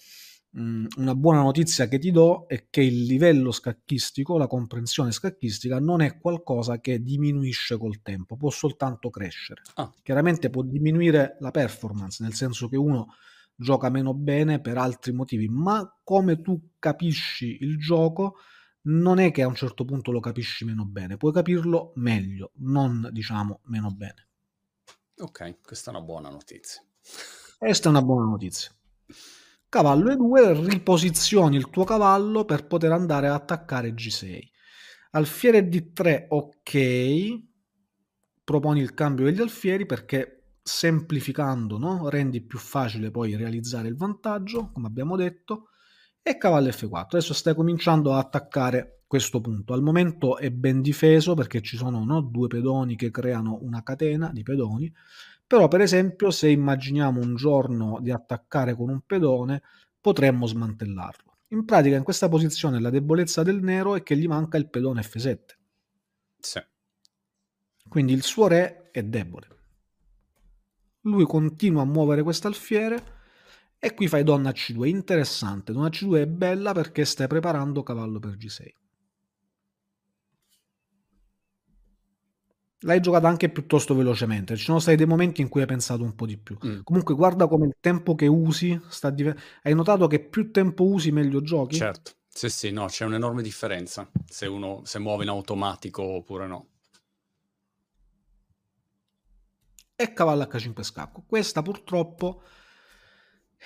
[0.51, 5.79] mh, una buona notizia che ti do è che il livello scacchistico, la comprensione scacchistica,
[5.79, 9.63] non è qualcosa che diminuisce col tempo, può soltanto crescere.
[9.73, 9.91] Ah.
[10.03, 13.15] Chiaramente può diminuire la performance, nel senso che uno
[13.55, 18.35] gioca meno bene per altri motivi, ma come tu capisci il gioco
[18.83, 23.09] non è che a un certo punto lo capisci meno bene, puoi capirlo meglio, non
[23.11, 24.27] diciamo meno bene.
[25.17, 26.81] Ok, questa è una buona notizia.
[27.57, 28.71] Questa è una buona notizia.
[29.67, 34.39] Cavallo E2, riposizioni il tuo cavallo per poter andare a attaccare G6.
[35.11, 37.47] Alfiere D3, ok.
[38.43, 42.09] Proponi il cambio degli alfieri perché semplificando no?
[42.09, 45.69] rendi più facile poi realizzare il vantaggio, come abbiamo detto
[46.21, 47.05] e cavallo F4.
[47.05, 49.73] Adesso stai cominciando a attaccare questo punto.
[49.73, 54.29] Al momento è ben difeso perché ci sono no, due pedoni che creano una catena
[54.31, 54.93] di pedoni,
[55.47, 59.63] però per esempio se immaginiamo un giorno di attaccare con un pedone
[59.99, 61.37] potremmo smantellarlo.
[61.47, 65.01] In pratica in questa posizione la debolezza del nero è che gli manca il pedone
[65.01, 65.39] F7.
[66.37, 66.63] Sì.
[67.87, 69.47] Quindi il suo re è debole.
[71.01, 73.18] Lui continua a muovere quest'alfiere
[73.79, 75.71] e qui fai donna C2, interessante.
[75.71, 78.73] Donna C2 è bella perché stai preparando cavallo per G6.
[82.83, 84.55] L'hai giocata anche piuttosto velocemente.
[84.55, 86.57] Ci sono stati dei momenti in cui hai pensato un po' di più.
[86.65, 86.79] Mm.
[86.83, 91.11] Comunque, guarda come il tempo che usi sta div- Hai notato che più tempo usi,
[91.11, 91.75] meglio giochi?
[91.75, 92.11] Certo.
[92.27, 96.67] Sì, sì, no, c'è un'enorme differenza se uno se muove in automatico oppure no.
[99.95, 101.23] E cavallo H5 scacco.
[101.27, 102.41] Questa purtroppo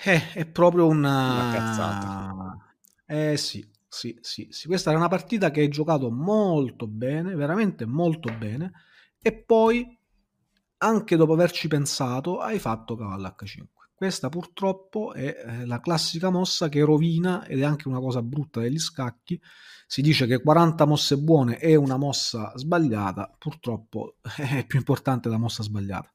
[0.04, 1.34] eh, è proprio una...
[1.34, 2.58] una cazzata.
[3.06, 4.68] Eh sì, sì, sì, sì.
[4.68, 8.72] Questa era una partita che hai giocato molto bene, veramente molto bene,
[9.22, 9.98] e poi,
[10.78, 13.66] anche dopo averci pensato, hai fatto cavallo H5.
[13.94, 18.60] Questa purtroppo è eh, la classica mossa che rovina ed è anche una cosa brutta
[18.60, 19.40] degli scacchi.
[19.86, 25.38] Si dice che 40 mosse buone è una mossa sbagliata, purtroppo è più importante la
[25.38, 26.12] mossa sbagliata.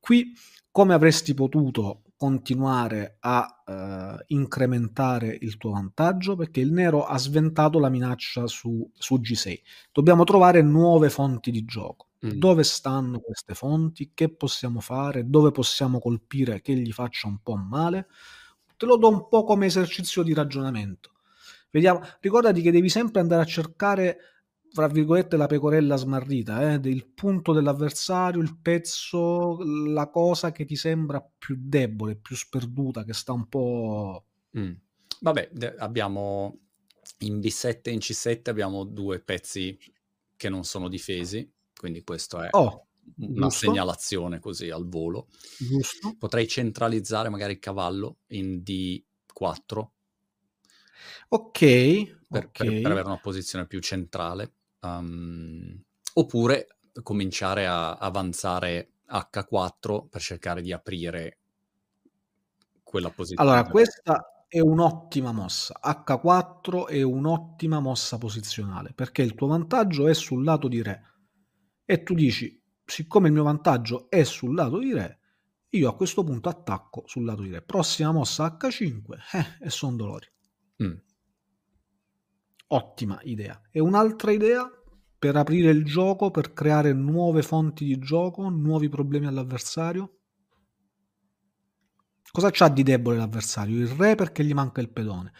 [0.00, 0.32] Qui
[0.70, 7.78] come avresti potuto continuare a uh, incrementare il tuo vantaggio perché il nero ha sventato
[7.78, 9.60] la minaccia su, su G6.
[9.92, 12.08] Dobbiamo trovare nuove fonti di gioco.
[12.26, 12.30] Mm.
[12.30, 14.12] Dove stanno queste fonti?
[14.14, 15.28] Che possiamo fare?
[15.28, 18.06] Dove possiamo colpire che gli faccia un po' male?
[18.76, 21.12] Te lo do un po' come esercizio di ragionamento.
[21.70, 24.18] Vediamo, ricordati che devi sempre andare a cercare
[24.76, 30.76] fra virgolette la pecorella smarrita, eh, del punto dell'avversario, il pezzo, la cosa che ti
[30.76, 34.26] sembra più debole, più sperduta, che sta un po'...
[34.58, 34.72] Mm.
[35.18, 36.58] Vabbè, abbiamo
[37.20, 39.78] in B7 e in C7 abbiamo due pezzi
[40.36, 42.88] che non sono difesi, quindi questo è oh,
[43.20, 43.70] una giusto.
[43.70, 45.28] segnalazione così al volo.
[45.56, 46.16] Giusto.
[46.18, 49.86] Potrei centralizzare magari il cavallo in D4.
[51.28, 51.58] Ok,
[52.28, 52.50] per, okay.
[52.50, 54.55] per, per avere una posizione più centrale.
[54.98, 55.82] Um,
[56.14, 56.66] oppure
[57.02, 61.38] cominciare a avanzare H4 per cercare di aprire
[62.82, 63.50] quella posizione.
[63.50, 65.78] Allora, questa è un'ottima mossa.
[65.82, 71.02] H4 è un'ottima mossa posizionale perché il tuo vantaggio è sul lato di re
[71.84, 75.20] e tu dici, siccome il mio vantaggio è sul lato di re,
[75.70, 77.62] io a questo punto attacco sul lato di re.
[77.62, 80.26] Prossima mossa H5 eh, e sono dolori.
[80.82, 80.96] Mm.
[82.68, 83.60] Ottima idea.
[83.70, 84.68] E un'altra idea
[85.18, 90.18] per aprire il gioco, per creare nuove fonti di gioco, nuovi problemi all'avversario?
[92.30, 93.78] Cosa c'ha di debole l'avversario?
[93.78, 95.32] Il re perché gli manca il pedone,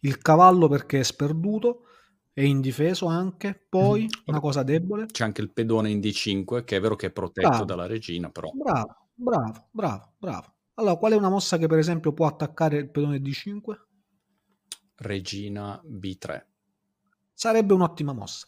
[0.00, 1.84] il cavallo perché è sperduto,
[2.32, 4.22] è indifeso anche, poi mm.
[4.26, 5.06] una cosa debole.
[5.06, 7.64] C'è anche il pedone in D5, che è vero che è protetto bravo.
[7.64, 8.50] dalla regina, però.
[8.52, 10.54] Bravo, bravo, bravo, bravo.
[10.74, 13.78] Allora, qual è una mossa che per esempio può attaccare il pedone D5?
[14.96, 16.48] Regina B3
[17.40, 18.46] sarebbe un'ottima mossa.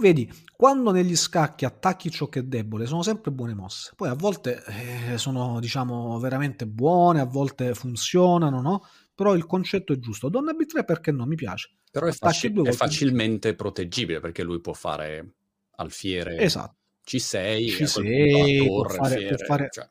[0.00, 3.92] Vedi, quando negli scacchi attacchi ciò che è debole, sono sempre buone mosse.
[3.96, 8.86] Poi a volte eh, sono, diciamo, veramente buone, a volte funzionano, no?
[9.14, 10.28] Però il concetto è giusto.
[10.28, 11.26] Donna B3 perché no?
[11.26, 11.70] Mi piace.
[11.90, 15.34] Però è, faci- è facilmente proteggibile perché lui può fare
[15.76, 16.76] alfiere Esatto.
[17.08, 19.90] C6, Ci a quel punto la sei, può torre, fare, può, alfiere, fare, cioè.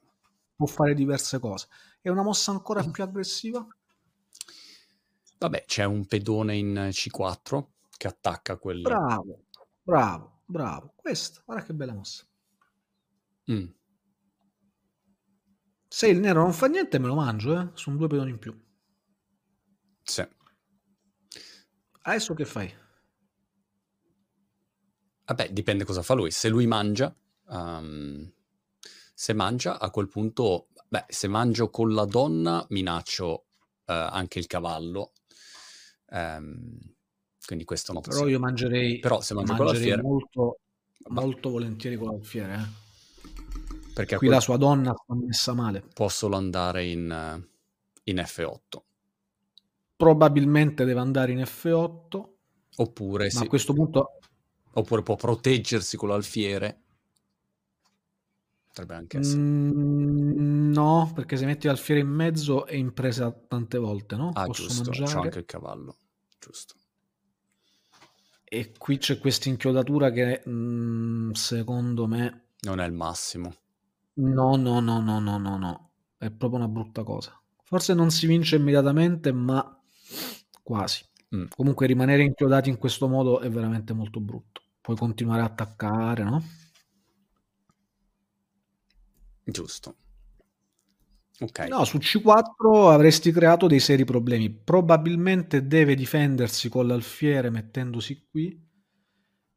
[0.55, 1.67] può fare diverse cose.
[1.99, 3.67] È una mossa ancora più aggressiva?
[5.39, 7.65] Vabbè, c'è un pedone in C4
[7.97, 8.81] che attacca quel...
[8.81, 9.45] Bravo,
[9.87, 10.93] bravo, bravo.
[10.95, 12.23] Questa, guarda che bella mossa.
[13.49, 13.73] Mm,
[15.89, 17.71] Se il nero non fa niente, me lo mangio, eh?
[17.73, 18.57] Sono due pedoni in più.
[20.05, 20.23] sì.
[22.01, 22.73] Adesso che fai?
[25.25, 26.31] Vabbè, dipende cosa fa lui.
[26.31, 27.13] Se lui mangia,
[27.49, 28.31] ehm,
[29.13, 33.45] se mangia, a quel punto, beh, se mangio con la donna, minaccio
[33.85, 35.11] eh, anche il cavallo.
[36.09, 36.95] Ehm,
[37.47, 40.59] quindi questo non Però io mangerei, Però se mangio con mangerei l'alfiere, molto,
[41.09, 42.53] ma- molto volentieri con l'alfiere.
[42.55, 42.85] Eh?
[43.93, 45.83] perché Qui quel la sua donna sta messa male.
[45.93, 47.47] può solo andare in, eh,
[48.11, 48.83] in F8.
[49.97, 52.37] Probabilmente deve andare in F8,
[52.77, 54.19] Oppure, ma sì, a questo punto
[54.73, 56.81] oppure può proteggersi con l'alfiere.
[58.67, 59.41] Potrebbe anche essere.
[59.41, 64.29] Mm, no, perché se metti l'alfiere in mezzo è impresa tante volte, no?
[64.33, 65.19] ah, Posso giusto, c'ho mangiare.
[65.25, 65.97] anche il cavallo.
[66.39, 66.75] Giusto.
[68.49, 73.53] E qui c'è questa inchiodatura che mm, secondo me Non è il massimo.
[74.15, 75.89] no, no, no, no, no, no, no.
[76.17, 77.39] È proprio una brutta cosa.
[77.63, 79.79] Forse non si vince immediatamente, ma
[80.63, 81.03] quasi.
[81.35, 81.45] Mm.
[81.55, 84.61] Comunque rimanere inchiodati in questo modo è veramente molto brutto.
[84.81, 86.41] Puoi continuare a attaccare, no?
[89.47, 89.95] Giusto.
[91.39, 91.59] Ok.
[91.69, 94.49] No, su C4 avresti creato dei seri problemi.
[94.49, 98.65] Probabilmente deve difendersi con l'alfiere mettendosi qui.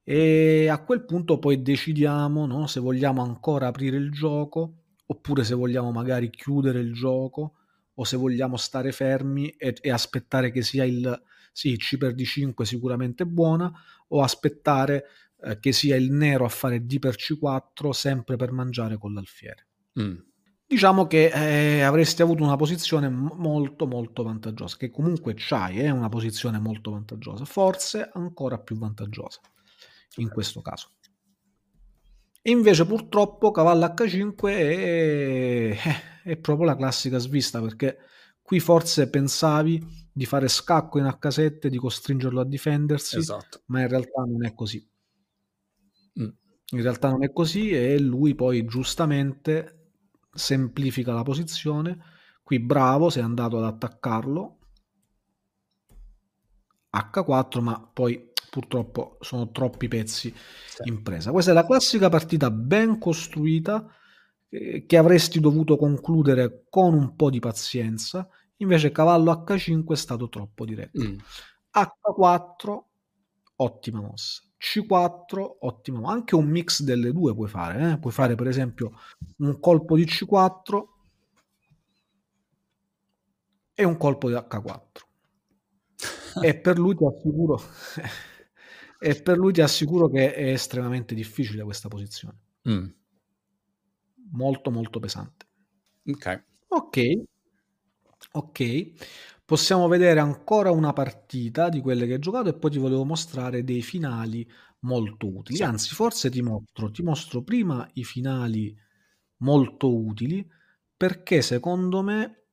[0.03, 4.74] E a quel punto poi decidiamo no, se vogliamo ancora aprire il gioco
[5.07, 7.55] oppure se vogliamo magari chiudere il gioco
[7.95, 11.22] o se vogliamo stare fermi e, e aspettare che sia il
[11.53, 13.72] sì, C per D5 sicuramente buona
[14.09, 15.05] o aspettare
[15.43, 19.66] eh, che sia il nero a fare D per C4 sempre per mangiare con l'alfiere.
[20.01, 20.16] Mm.
[20.71, 26.09] Diciamo che eh, avresti avuto una posizione molto molto vantaggiosa, che comunque c'hai, è una
[26.09, 29.41] posizione molto vantaggiosa, forse ancora più vantaggiosa
[30.18, 30.91] in questo caso.
[32.43, 35.77] Invece purtroppo cavallo H5 è, eh,
[36.23, 37.99] è proprio la classica svista perché
[38.41, 43.62] qui forse pensavi di fare scacco in H7, di costringerlo a difendersi, Esatto.
[43.66, 44.89] ma in realtà non è così.
[46.21, 46.29] Mm.
[46.75, 49.75] In realtà non è così e lui poi giustamente
[50.41, 51.99] semplifica la posizione.
[52.43, 54.59] Qui bravo, sei andato ad attaccarlo.
[56.91, 60.34] H4, ma poi purtroppo sono troppi pezzi
[60.66, 60.88] Sì.
[60.88, 61.30] in presa.
[61.30, 63.86] Questa è la classica partita ben costruita
[64.49, 68.28] eh, che avresti dovuto concludere con un po' di pazienza.
[68.57, 71.01] Invece cavallo H5 è stato troppo diretto.
[71.03, 71.16] Mm.
[71.72, 72.78] H4,
[73.57, 74.43] ottima mossa.
[74.61, 76.13] C4, ottima mossa.
[76.13, 77.93] Anche un mix delle due puoi fare.
[77.93, 77.99] eh.
[77.99, 78.93] Puoi fare per esempio
[79.39, 80.89] un colpo di C4
[83.75, 85.07] e un colpo di H4.
[86.41, 87.61] e per lui ti assicuro
[88.99, 92.39] e per lui ti assicuro che è estremamente difficile questa posizione.
[92.69, 92.87] Mm.
[94.33, 95.47] Molto molto pesante.
[96.07, 96.43] Ok.
[96.69, 96.97] Ok,
[98.33, 98.61] ok.
[99.51, 103.65] Possiamo vedere ancora una partita di quelle che hai giocato e poi ti volevo mostrare
[103.65, 104.49] dei finali
[104.81, 105.57] molto utili.
[105.57, 105.65] Sì.
[105.65, 108.73] Anzi, forse ti mostro, ti mostro prima i finali
[109.39, 110.49] molto utili
[110.97, 112.45] perché secondo me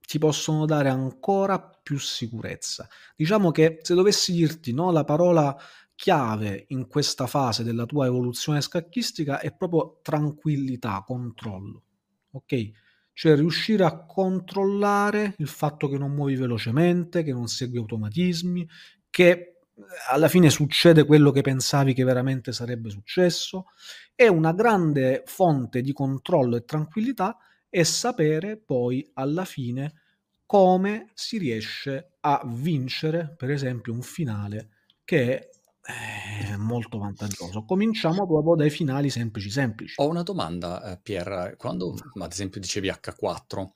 [0.00, 2.88] ti possono dare ancora più sicurezza.
[3.14, 5.56] Diciamo che se dovessi dirti no, la parola
[5.94, 11.82] chiave in questa fase della tua evoluzione scacchistica è proprio tranquillità, controllo.
[12.32, 12.70] Ok?
[13.18, 18.68] Cioè riuscire a controllare il fatto che non muovi velocemente, che non segui automatismi,
[19.08, 19.60] che
[20.10, 23.68] alla fine succede quello che pensavi che veramente sarebbe successo.
[24.14, 27.38] È una grande fonte di controllo e tranquillità
[27.70, 29.94] e sapere poi alla fine
[30.44, 34.68] come si riesce a vincere, per esempio, un finale
[35.04, 35.50] che è
[35.88, 37.64] eh, molto vantaggioso.
[37.64, 39.94] Cominciamo proprio dai finali semplici semplici.
[40.00, 41.54] Ho una domanda, eh, Pier.
[41.56, 43.72] Quando, ad esempio, dicevi H4,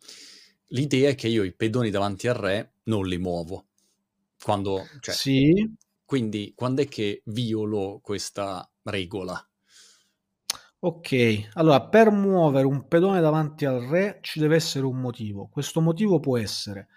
[0.68, 3.68] l'idea è che io i pedoni davanti al re non li muovo.
[4.42, 5.52] Quando, cioè, Sì,
[6.04, 9.42] Quindi, quando è che violo questa regola?
[10.80, 11.50] ok.
[11.54, 15.48] Allora, per muovere un pedone davanti al re ci deve essere un motivo.
[15.48, 16.88] Questo motivo può essere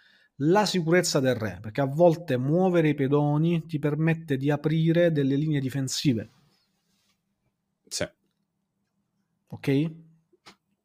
[0.45, 5.35] la sicurezza del re, perché a volte muovere i pedoni ti permette di aprire delle
[5.35, 6.31] linee difensive,
[7.89, 8.05] Sì,
[9.47, 9.67] ok?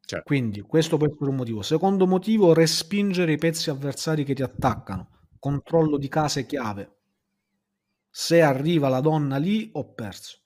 [0.05, 0.23] certo.
[0.23, 1.61] Quindi questo può essere un motivo.
[1.61, 5.09] Secondo motivo, respingere i pezzi avversari che ti attaccano.
[5.39, 6.97] Controllo di case chiave.
[8.11, 10.39] Se arriva la donna lì, ho perso.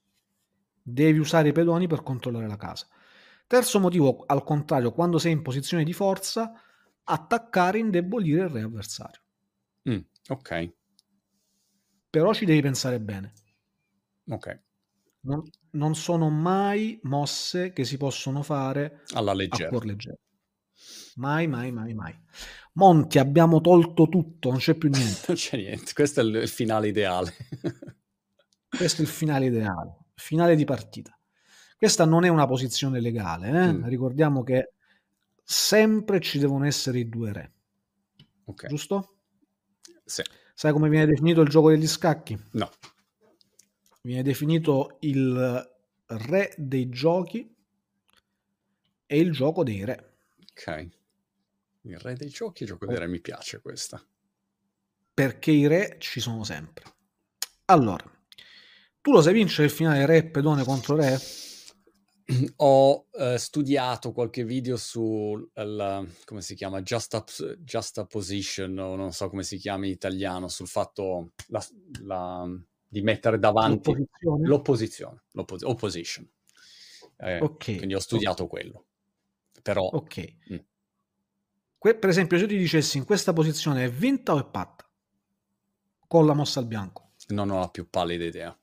[0.82, 2.88] Devi usare i pedoni per controllare la casa.
[3.48, 6.54] Terzo motivo, al contrario, quando sei in posizione di forza,
[7.06, 9.22] attaccare e indebolire il re avversario.
[9.90, 10.00] Mm,
[10.30, 10.74] ok.
[12.10, 13.34] Però ci devi pensare bene.
[14.30, 14.62] Ok.
[15.22, 15.42] Non,
[15.72, 19.68] non sono mai mosse che si possono fare alla leggera.
[19.68, 20.18] A cuor leggero.
[21.16, 22.20] Mai, mai, mai, mai.
[22.74, 25.22] Monti, abbiamo tolto tutto, non c'è più niente.
[25.28, 27.34] non c'è niente, questo è il finale ideale.
[28.68, 31.18] questo è il finale ideale, finale di partita.
[31.78, 33.74] Questa non è una posizione legale, eh?
[33.74, 33.86] mm.
[33.86, 34.74] ricordiamo che
[35.44, 37.54] sempre ci devono essere i due re.
[38.46, 38.70] Okay.
[38.70, 39.18] Giusto?
[40.06, 40.24] Sì.
[40.54, 42.38] Sai come viene definito il gioco degli scacchi?
[42.52, 42.72] No.
[44.02, 45.72] Viene definito il
[46.06, 47.56] re dei giochi
[49.06, 50.18] e il gioco dei re.
[50.52, 50.90] Ok.
[51.82, 54.04] Il re dei giochi e il gioco dei re mi piace questa.
[55.14, 56.86] Perché i re ci sono sempre.
[57.66, 58.04] Allora,
[59.02, 61.20] tu lo sai vincere il finale re pedone contro re?
[62.58, 69.30] Ho eh, studiato qualche video su la, come si chiama Just Position o non so
[69.30, 71.66] come si chiama in italiano sul fatto la,
[72.04, 72.50] la,
[72.88, 76.30] di mettere davanti l'opposizione, l'opposizione l'oppos- opposition
[77.18, 77.76] eh, okay.
[77.76, 78.62] quindi ho studiato okay.
[78.62, 78.86] quello
[79.62, 80.58] però ok mm.
[81.78, 84.90] que- per esempio se io ti dicessi in questa posizione è vinta o è patta
[86.08, 88.58] con la mossa al bianco non ho la più pallida idea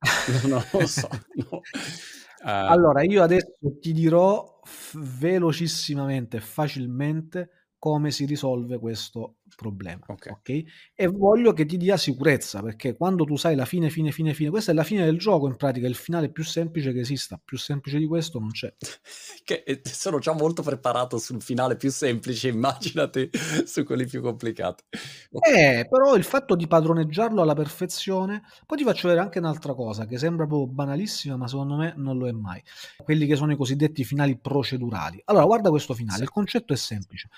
[0.48, 1.60] non lo so no.
[2.42, 10.04] Uh, allora, io adesso ti dirò f- velocissimamente, facilmente, come si risolve questo problema.
[10.06, 10.32] Okay.
[10.32, 10.72] ok?
[10.94, 14.50] E voglio che ti dia sicurezza, perché quando tu sai la fine, fine, fine, fine,
[14.50, 17.40] questa è la fine del gioco, in pratica, è il finale più semplice che esista.
[17.42, 18.72] Più semplice di questo non c'è.
[19.44, 23.30] che eh, sono già molto preparato sul finale più semplice, immaginati
[23.64, 24.84] su quelli più complicati.
[25.30, 30.06] Eh, però il fatto di padroneggiarlo alla perfezione, poi ti faccio vedere anche un'altra cosa
[30.06, 32.62] che sembra proprio banalissima, ma secondo me non lo è mai.
[33.02, 35.20] Quelli che sono i cosiddetti finali procedurali.
[35.24, 36.22] Allora, guarda questo finale, sì.
[36.24, 37.28] il concetto è semplice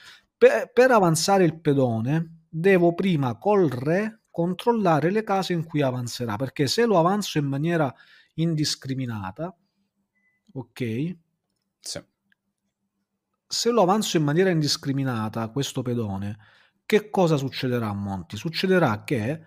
[0.43, 6.35] per, per avanzare il pedone devo prima col re controllare le case in cui avanzerà,
[6.35, 7.95] perché se lo avanzo in maniera
[8.35, 9.57] indiscriminata,
[10.55, 11.17] ok?
[11.79, 12.05] Sì.
[13.47, 16.37] Se lo avanzo in maniera indiscriminata, questo pedone,
[16.87, 18.37] che cosa succederà a Monti?
[18.37, 19.41] Succederà che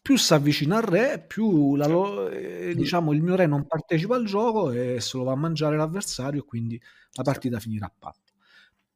[0.00, 1.88] più si avvicina al re, più la,
[2.30, 5.76] eh, diciamo, il mio re non partecipa al gioco e se lo va a mangiare
[5.76, 6.80] l'avversario e quindi
[7.14, 8.29] la partita finirà a patto.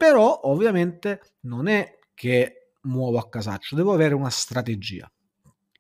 [0.04, 5.10] Però ovviamente non è che muovo a casaccio, devo avere una strategia.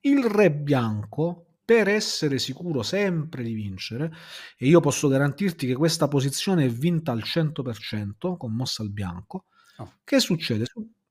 [0.00, 4.10] Il re bianco, per essere sicuro sempre di vincere,
[4.56, 9.44] e io posso garantirti che questa posizione è vinta al 100% con mossa al bianco,
[9.76, 9.92] oh.
[10.04, 10.64] che succede?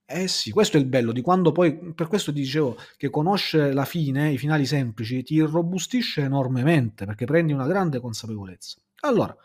[0.06, 3.74] Eh sì, questo è il bello di quando poi, per questo ti dicevo che conoscere
[3.74, 8.82] la fine, i finali semplici, ti irrobustisce enormemente perché prendi una grande consapevolezza.
[9.02, 9.38] Allora,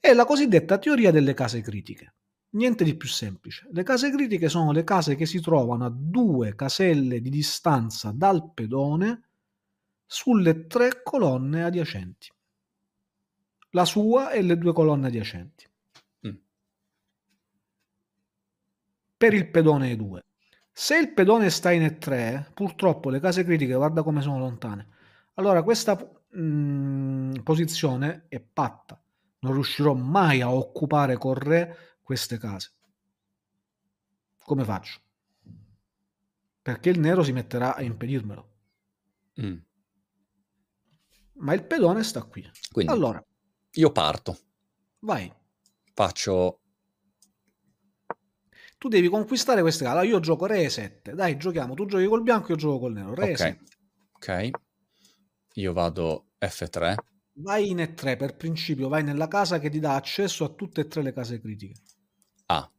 [0.00, 2.14] è la cosiddetta teoria delle case critiche.
[2.54, 3.66] Niente di più semplice.
[3.72, 8.52] Le case critiche sono le case che si trovano a due caselle di distanza dal
[8.52, 9.22] pedone
[10.04, 12.30] sulle tre colonne adiacenti.
[13.70, 15.66] La sua e le due colonne adiacenti.
[16.26, 16.34] Mm.
[19.16, 20.18] Per il pedone E2.
[20.70, 24.88] Se il pedone sta in E3, purtroppo le case critiche, guarda come sono lontane.
[25.34, 29.00] Allora questa mh, mm, posizione è patta.
[29.40, 32.70] Non riuscirò mai a occupare col re queste case.
[34.44, 35.00] Come faccio?
[36.60, 38.50] Perché il nero si metterà a impedirmelo.
[39.40, 39.56] Mm.
[41.36, 42.48] Ma il pedone sta qui.
[42.70, 43.24] Quindi, allora,
[43.72, 44.38] io parto.
[45.00, 45.32] Vai.
[45.94, 46.60] Faccio...
[48.76, 49.96] Tu devi conquistare queste case.
[49.96, 51.14] Allora, io gioco re 7.
[51.14, 51.72] Dai, giochiamo.
[51.74, 53.14] Tu giochi col bianco, io gioco col nero.
[53.14, 53.36] Re Ok.
[53.36, 53.64] 7.
[54.12, 54.50] Ok.
[55.54, 56.94] Io vado F3.
[57.36, 60.88] Vai in E3 per principio, vai nella casa che ti dà accesso a tutte e
[60.88, 61.80] tre le case critiche.
[62.54, 62.70] Ah,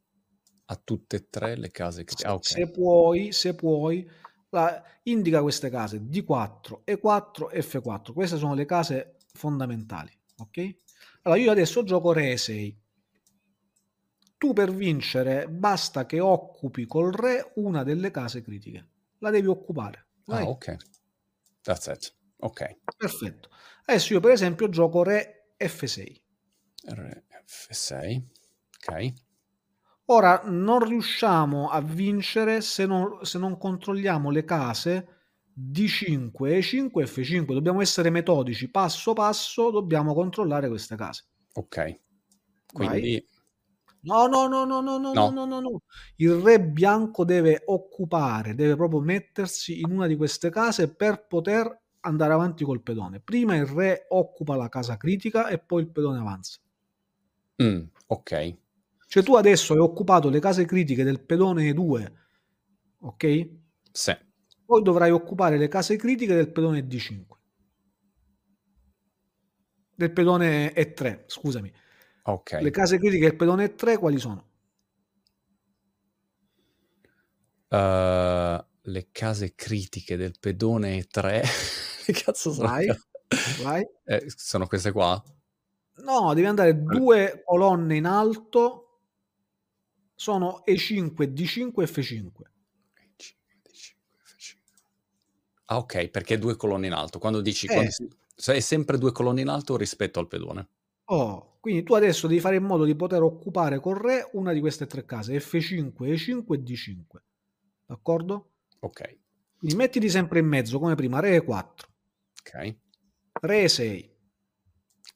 [0.66, 2.28] a tutte e tre le case critiche.
[2.28, 2.44] Ah, ok.
[2.46, 4.08] Se puoi, se puoi,
[4.50, 8.12] la- indica queste case D4, E4, F4.
[8.12, 10.76] Queste sono le case fondamentali, ok?
[11.22, 12.78] Allora io adesso gioco Re 6.
[14.38, 18.88] Tu per vincere basta che occupi col re una delle case critiche.
[19.18, 20.06] La devi occupare.
[20.26, 20.44] Vai.
[20.44, 20.76] Ah, ok.
[21.62, 22.14] That's it.
[22.40, 22.76] Ok.
[22.96, 23.48] Perfetto.
[23.86, 26.20] Adesso io per esempio gioco Re F6.
[26.88, 28.22] Re F6.
[28.86, 29.12] Ok.
[30.06, 35.08] Ora non riusciamo a vincere se non, se non controlliamo le case
[35.54, 37.54] D5, E5 F5.
[37.54, 41.24] Dobbiamo essere metodici, passo passo dobbiamo controllare queste case.
[41.54, 42.00] Ok.
[42.70, 43.24] Quindi...
[44.02, 45.30] No, no, no, no, no, no, No.
[45.30, 45.80] no, no, no.
[46.16, 51.80] Il re bianco deve occupare, deve proprio mettersi in una di queste case per poter
[52.00, 53.20] andare avanti col pedone.
[53.20, 56.58] Prima il re occupa la casa critica e poi il pedone avanza.
[57.62, 58.32] Mm, ok.
[59.14, 62.12] Cioè tu adesso hai occupato le case critiche del pedone 2,
[63.02, 63.50] ok?
[63.92, 64.16] Sì.
[64.64, 67.22] Poi dovrai occupare le case critiche del pedone D5.
[69.94, 71.72] Del pedone E3, scusami.
[72.24, 72.58] Ok.
[72.60, 74.48] Le case critiche del pedone E3 quali sono?
[77.68, 81.42] Uh, le case critiche del pedone E3.
[82.04, 82.66] che cazzo sono?
[82.66, 82.88] Vai,
[83.62, 83.86] vai.
[84.06, 85.22] Eh, sono queste qua?
[85.98, 88.83] No, devi andare due colonne in alto.
[90.16, 92.42] Sono E5, D5 e F5.
[95.66, 97.18] Ah, ok, perché due colonne in alto.
[97.18, 97.74] Quando dici Eh.
[97.74, 100.68] quando è sempre due colonne in alto rispetto al pedone.
[101.06, 104.60] Oh, quindi tu adesso devi fare in modo di poter occupare con re una di
[104.60, 107.22] queste tre case, F5, E5 e D5.
[107.86, 108.50] D'accordo?
[108.82, 109.00] Ok,
[109.58, 111.88] Quindi mettiti sempre in mezzo come prima, re E4,
[112.40, 112.76] ok.
[113.40, 114.10] re E6.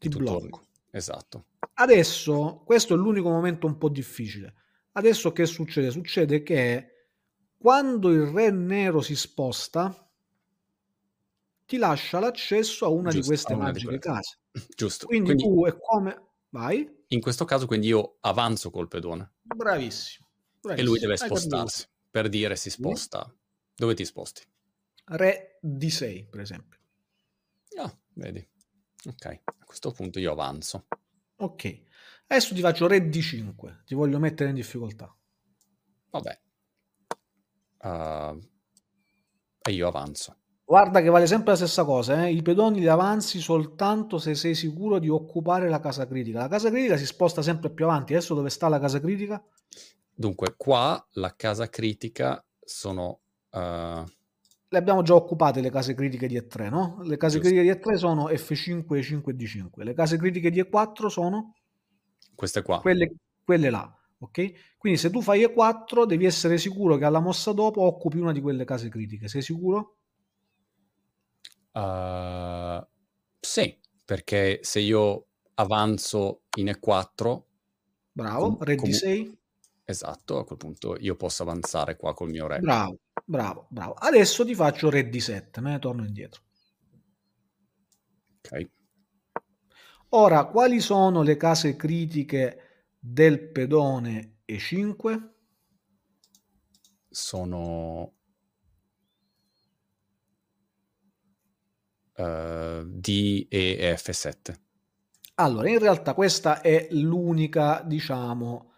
[0.01, 0.67] Ti blocco.
[0.91, 1.47] Esatto.
[1.81, 4.55] Adesso, questo è l'unico momento un po' difficile.
[4.99, 5.91] Adesso che succede?
[5.93, 6.93] Succede che
[7.57, 10.11] quando il re nero si sposta,
[11.65, 14.17] ti lascia l'accesso a una di Giusto, queste a una di magiche quelle.
[14.17, 14.39] case.
[14.75, 15.07] Giusto.
[15.07, 16.23] Quindi, Quindi, tu è come...
[16.51, 16.97] Vai?
[17.11, 20.27] in questo caso quindi io avanzo col pedone Bravissimo.
[20.27, 20.89] e bravissimo.
[20.91, 21.87] lui deve spostarsi.
[22.11, 23.33] Per dire si sposta.
[23.75, 24.43] Dove ti sposti?
[25.05, 26.79] Re D6, per esempio.
[27.77, 28.47] Ah, vedi.
[29.05, 30.87] Ok, a questo punto io avanzo.
[31.37, 31.83] Ok.
[32.29, 33.85] Adesso ti faccio re D5.
[33.87, 35.15] Ti voglio mettere in difficoltà.
[36.11, 36.41] Vabbè.
[37.81, 38.39] Uh,
[39.63, 40.37] e io avanzo.
[40.65, 42.33] Guarda che vale sempre la stessa cosa, eh?
[42.33, 46.41] i pedoni li avanzi soltanto se sei sicuro di occupare la casa critica.
[46.41, 48.13] La casa critica si sposta sempre più avanti.
[48.13, 49.43] Adesso dove sta la casa critica?
[50.15, 53.21] Dunque, qua la casa critica sono...
[53.53, 56.99] uh, Le abbiamo già occupate le case critiche di E3, no?
[57.03, 57.55] Le case Giusto.
[57.55, 59.69] critiche di E3 sono F5, E5 e D5.
[59.85, 61.55] Le case critiche di E4 sono
[62.39, 62.79] queste qua.
[62.81, 63.13] quelle,
[63.45, 64.77] quelle là, ok?
[64.79, 68.41] Quindi se tu fai E4 devi essere sicuro che alla mossa dopo occupi una di
[68.41, 69.27] quelle case critiche.
[69.27, 69.97] Sei sicuro?
[71.73, 72.87] Uh,
[73.41, 77.43] sì, perché se io avanzo in E4,
[78.13, 78.57] Bravo.
[78.57, 79.37] Com- Re comu- D6.
[79.85, 82.61] esatto, a quel punto io posso avanzare qua col mio re.
[82.61, 83.95] Bravo, bravo, bravo.
[83.95, 86.43] Adesso ti faccio Re D7, me ne torno indietro.
[88.45, 88.69] Ok.
[90.11, 95.29] Ora, quali sono le case critiche del pedone E5?
[97.11, 98.15] Sono
[102.17, 104.55] uh, D e F7.
[105.35, 108.73] Allora, in realtà questa è l'unica, diciamo,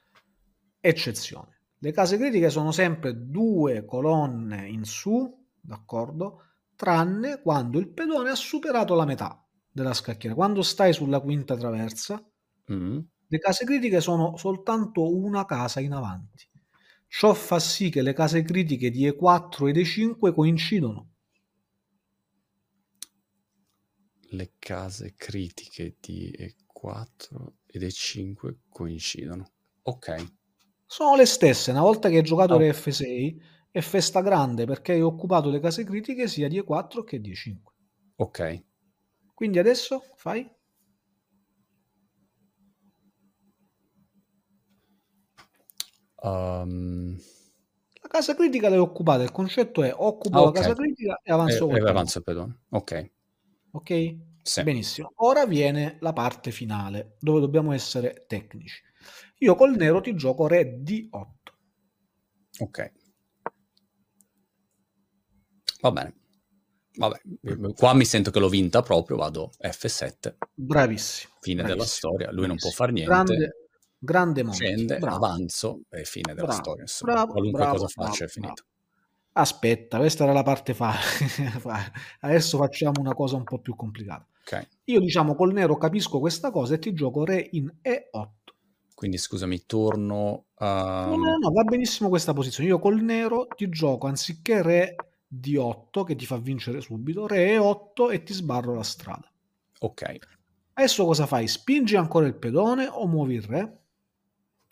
[0.81, 1.59] eccezione.
[1.78, 6.43] Le case critiche sono sempre due colonne in su, d'accordo?
[6.74, 10.35] Tranne quando il pedone ha superato la metà della scacchiera.
[10.35, 12.23] Quando stai sulla quinta traversa,
[12.73, 13.01] Mm.
[13.29, 16.49] le case critiche sono soltanto una casa in avanti.
[17.09, 21.11] Ciò fa sì che le case critiche di E4 ed E5 coincidono.
[24.33, 29.53] Le case critiche di E4 ed E5 coincidono.
[29.83, 30.33] Ok.
[30.85, 31.71] Sono le stesse.
[31.71, 32.59] Una volta che hai giocato Oh.
[32.59, 33.41] Re F6
[33.71, 37.73] è festa grande perché hai occupato le case critiche sia di E4 che di E5.
[38.18, 38.41] Ok.
[39.41, 40.47] Quindi adesso fai?
[46.22, 47.16] Um,
[48.03, 49.22] La casa critica l'hai occupata.
[49.22, 50.53] Il concetto è occupo Ah, la ok.
[50.53, 51.91] casa critica e e, avanzo e col pedone.
[51.91, 52.59] avanzo il pedone.
[52.70, 53.11] Ok.
[53.72, 54.16] Ok?
[54.43, 54.62] Sì.
[54.62, 55.12] Benissimo.
[55.16, 58.82] Ora viene la parte finale dove dobbiamo essere tecnici.
[59.38, 61.53] Io col nero ti gioco Re D8.
[62.61, 62.80] Ok.
[65.82, 66.14] Va bene.
[66.93, 67.20] Vabbè,
[67.74, 71.32] qua mi sento che l'ho vinta proprio, vado F7, Bravissimo.
[71.41, 72.72] fine della bravissimo, storia, lui non può bravissimo.
[72.72, 73.57] far niente, Grande,
[73.99, 74.57] grande Monti.
[74.64, 75.16] scende, Bravo.
[75.24, 76.82] avanzo e fine della Bravo, storia.
[76.82, 78.64] Insomma, bravo, qualunque cosa faccia è finito.
[79.32, 80.93] Aspetta, questa era la parte fa.
[82.20, 84.26] Adesso facciamo una cosa un po' più complicata.
[84.43, 88.28] Ok, Io diciamo col nero capisco questa cosa e ti gioco Re in E8.
[88.95, 91.07] quindi scusami, torno a...
[91.07, 92.68] No, no, no, va benissimo questa posizione.
[92.68, 94.95] Io col nero ti gioco anziché Re
[95.33, 99.31] D8 che ti fa vincere subito, Re E8 e ti sbarro la strada.
[99.81, 100.03] Ok,
[100.74, 101.47] Adesso cosa fai?
[101.47, 103.78] Spingi ancora il pedone o muovi il re?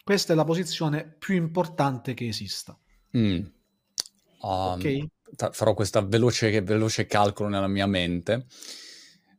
[0.03, 2.79] Questa è la posizione più importante che esista.
[3.17, 3.45] Mm.
[4.41, 5.07] Um, Ok?
[5.37, 8.47] fa- farò questo veloce, veloce calcolo nella mia mente.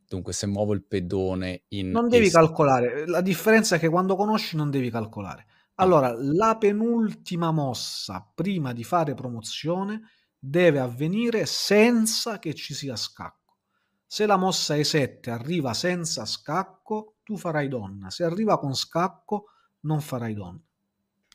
[0.06, 1.90] Dunque, se muovo il pedone in...
[1.90, 3.06] Non devi es- calcolare.
[3.06, 5.46] La differenza è che quando conosci non devi calcolare.
[5.76, 10.02] Allora, la penultima mossa prima di fare promozione
[10.40, 13.58] deve avvenire senza che ci sia scacco.
[14.06, 18.10] Se la mossa E7 arriva senza scacco, tu farai donna.
[18.10, 20.60] Se arriva con scacco, non farai donna.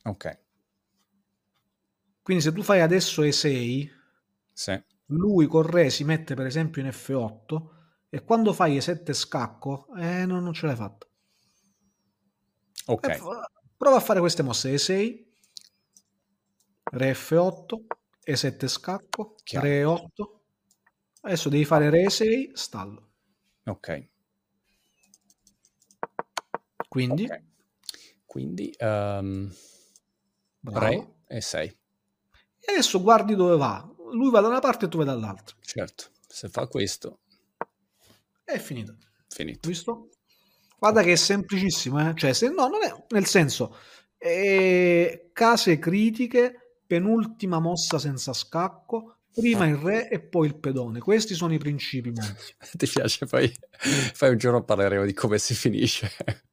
[0.04, 0.40] Ok.
[2.22, 3.90] Quindi se tu fai adesso E6,
[4.52, 4.84] Sì.
[5.08, 7.70] lui con Re si mette per esempio in F8
[8.10, 11.08] e quando fai E7 scacco, eh, no, non ce l'hai fatta.
[12.88, 13.18] Ok.
[13.78, 15.24] Prova a fare queste mosse E6,
[16.92, 17.86] Re F8,
[18.26, 19.66] E7 scacco, Chiaro.
[19.68, 20.42] Re 8.
[21.22, 23.10] Adesso devi fare Re 6, stallo.
[23.66, 24.10] Ok.
[26.88, 27.42] Quindi, ok.
[28.26, 29.60] Quindi bravo.
[30.62, 31.78] re e 6.
[32.60, 33.88] E adesso guardi dove va.
[34.12, 35.56] Lui va da una parte e tu vai dall'altra.
[35.62, 36.10] Certo.
[36.28, 37.20] Se fa questo,
[38.44, 38.96] È finita.
[39.28, 39.68] finito.
[39.68, 40.10] Visto?
[40.78, 42.14] Guarda che è semplicissimo, eh?
[42.16, 43.76] Cioè, se no, non è nel senso,
[44.18, 51.00] eh, case critiche, penultima mossa senza scacco, prima il re e poi il pedone.
[51.00, 52.12] Questi sono i principi.
[52.74, 53.26] Ti piace?
[53.26, 53.52] Poi
[54.14, 56.10] fai un giorno parleremo di come si finisce.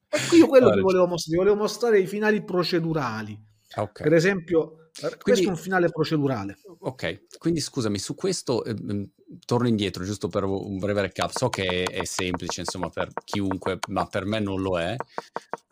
[0.08, 3.38] Ecco, io quello Ah, ti volevo mostrare, volevo mostrare i finali procedurali.
[3.76, 4.02] Ah, ok.
[4.02, 6.58] Per esempio, eh, questo Quindi- è un finale procedurale.
[6.80, 9.02] Ok, quindi scusami, su questo eh, mm,
[9.46, 11.30] torno indietro giusto per un breve recap.
[11.30, 14.94] So che è, è semplice, insomma, per chiunque, ma per me non lo è.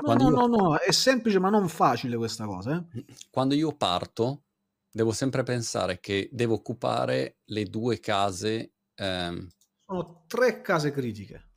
[0.06, 2.82] No, no, io- no, no, è semplice ma non facile questa cosa.
[2.94, 3.04] eh.
[3.30, 4.44] Quando io parto,
[4.90, 8.72] devo sempre pensare che devo occupare le due case.
[8.94, 9.48] ehm,
[9.84, 11.48] Sono tre case critiche.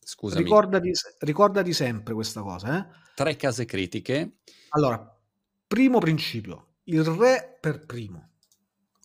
[0.00, 2.78] scusami, Ricordati, ricordati sempre questa cosa.
[2.78, 3.04] Eh?
[3.14, 4.38] tre case critiche.
[4.70, 5.20] Allora,
[5.66, 8.30] primo principio, il re per primo.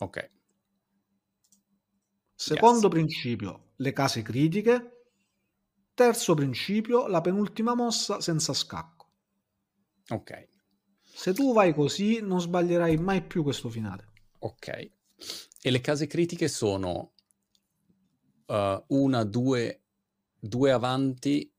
[0.00, 0.18] Ok,
[2.34, 5.04] Secondo principio, le case critiche.
[5.94, 9.08] Terzo principio, la penultima mossa senza scacco.
[10.10, 10.30] ok,
[11.14, 14.08] Se tu vai così, non sbaglierai mai più questo finale.
[14.38, 14.90] ok.
[15.64, 17.12] E le case critiche sono
[18.46, 19.82] eh, una, due,
[20.38, 21.50] due avanti.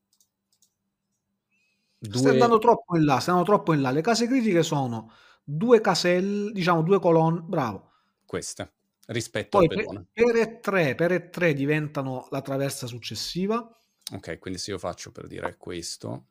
[1.98, 2.30] Stai Due...
[2.32, 3.90] andando troppo in là, stai andando troppo in là.
[3.90, 5.10] Le case critiche sono
[5.42, 7.92] due caselle, diciamo due colonne, bravo.
[8.26, 8.72] queste
[9.06, 13.66] rispetto Poi al per, per e 3, per e 3 diventano la traversa successiva.
[14.12, 16.26] Ok, quindi se io faccio per dire questo,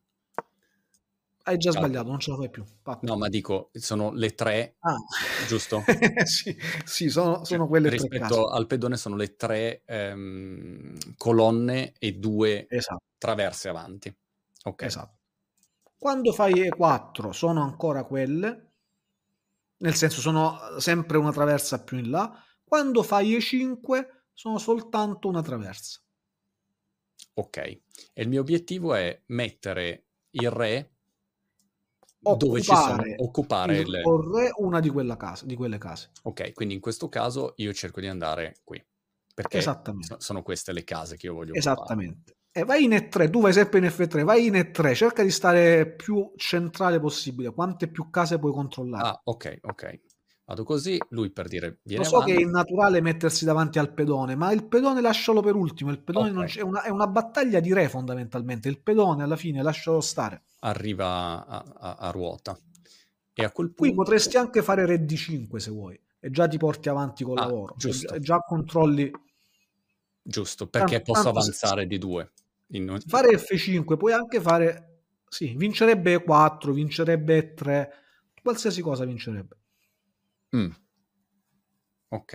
[1.43, 2.63] Hai già sbagliato, non ce la fai più.
[2.81, 3.05] Fatto.
[3.05, 4.95] no, ma dico, sono le tre, Ah.
[5.37, 5.83] giusto?
[6.25, 8.33] sì, sì, sono, sono quelle tre case.
[8.33, 14.15] rispetto al pedone sono le tre ehm, colonne e due Esatto, traverse avanti.
[14.65, 15.17] Ok, esatto.
[15.97, 18.73] Quando fai E4 sono ancora quelle,
[19.77, 22.43] nel senso sono sempre una traversa più in là.
[22.63, 25.99] Quando fai E5 sono soltanto una traversa.
[27.35, 27.57] ok.
[27.57, 27.81] E
[28.21, 30.92] il mio obiettivo è mettere il re
[32.37, 34.01] dove ci sono, Occupare occupare il le...
[34.57, 36.11] una di, quella casa, di quelle case.
[36.23, 38.83] Ok, quindi in questo caso io cerco di andare qui,
[39.33, 39.61] perché
[40.17, 41.73] sono queste le case che io voglio occupare.
[41.75, 42.37] Esattamente.
[42.55, 45.91] E vai in E3, tu vai sempre in F3, vai in E3, cerca di stare
[45.91, 47.51] più centrale possibile.
[47.51, 49.07] Quante più case puoi controllare?
[49.07, 50.01] Ah, ok, ok.
[50.53, 52.33] Vado così, lui per dire viene Lo so avanti.
[52.33, 55.89] che è innaturale mettersi davanti al pedone, ma il pedone lascialo per ultimo.
[55.89, 56.35] Il pedone Ok.
[56.35, 58.69] non c'è- è, una, è una battaglia di re fondamentalmente.
[58.69, 60.43] Il pedone alla fine lascialo stare.
[60.59, 62.55] arriva a, a- a ruota.
[63.33, 63.81] E a quel punto...
[63.81, 67.37] Qui potresti anche fare re di 5 se vuoi, e già ti porti avanti col
[67.39, 67.73] Ah, lavoro.
[67.75, 68.13] giusto.
[68.13, 69.11] E già controlli.
[70.21, 72.31] Giusto, perché Tanto- posso tanto se- avanzare di due.
[72.67, 74.99] In- Fare F5, puoi anche fare.
[75.27, 77.89] Sì, vincerebbe E4, vincerebbe E3,
[78.41, 79.57] qualsiasi cosa vincerebbe.
[80.53, 80.73] Mm.
[82.09, 82.33] Ok,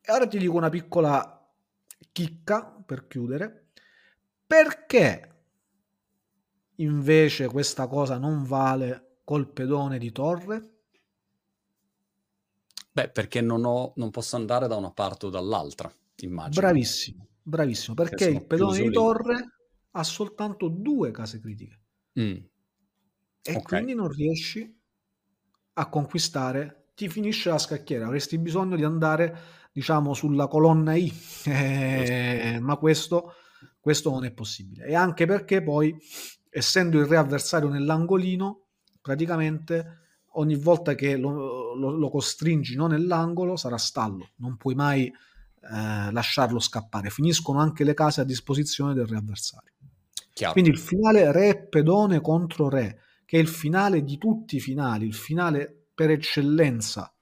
[0.00, 1.50] E ora ti dico una piccola
[2.12, 3.70] chicca per chiudere.
[4.46, 5.44] Perché
[6.76, 10.80] invece questa cosa non vale col pedone di torre?
[12.90, 16.74] beh, perché non, ho, non posso andare da una parte o dall'altra, immagino.
[16.74, 19.02] Bravissimo, bravissimo, perché sono il pedone di lì.
[19.02, 19.54] torre
[19.90, 21.80] ha soltanto due case critiche
[22.16, 22.48] Mm.
[23.44, 23.62] e Ok.
[23.62, 24.80] quindi non riesci
[25.74, 29.36] a conquistare, ti finisce la scacchiera, avresti bisogno di andare,
[29.72, 31.12] diciamo, sulla colonna I,
[31.44, 33.34] Eh, ma questo,
[33.80, 34.86] questo non è possibile.
[34.86, 35.96] E anche perché poi,
[36.48, 38.66] essendo il re avversario nell'angolino,
[39.00, 39.98] praticamente
[40.34, 46.12] ogni volta che lo, lo- lo costringi non nell'angolo sarà stallo, non puoi mai eh,
[46.12, 47.10] lasciarlo scappare.
[47.10, 49.72] Finiscono anche le case a disposizione del re avversario.
[50.32, 50.52] Chiaro.
[50.52, 55.04] Quindi il finale re pedone contro re, che è il finale di tutti i finali,
[55.04, 57.14] il finale per eccellenza,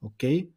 [0.00, 0.48] ok?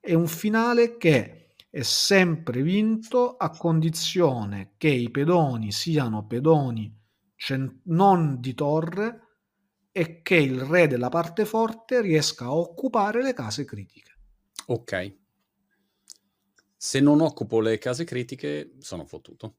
[0.00, 6.94] È un finale che è sempre vinto a condizione che i pedoni siano pedoni
[7.36, 9.22] cen- non di torre
[9.92, 14.16] e che il re della parte forte riesca a occupare le case critiche.
[14.66, 15.16] Ok.
[16.76, 19.56] Se non occupo le case critiche, sono fottuto.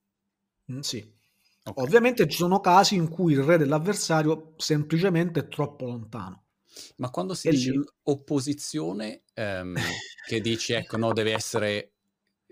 [0.71, 1.17] Mm, sì.
[1.63, 1.83] Okay.
[1.83, 6.45] Ovviamente ci sono casi in cui il re dell'avversario semplicemente è troppo lontano.
[6.97, 7.83] Ma quando si e dice lì...
[8.03, 9.75] opposizione, ehm,
[10.27, 11.93] che dici, ecco, no, deve essere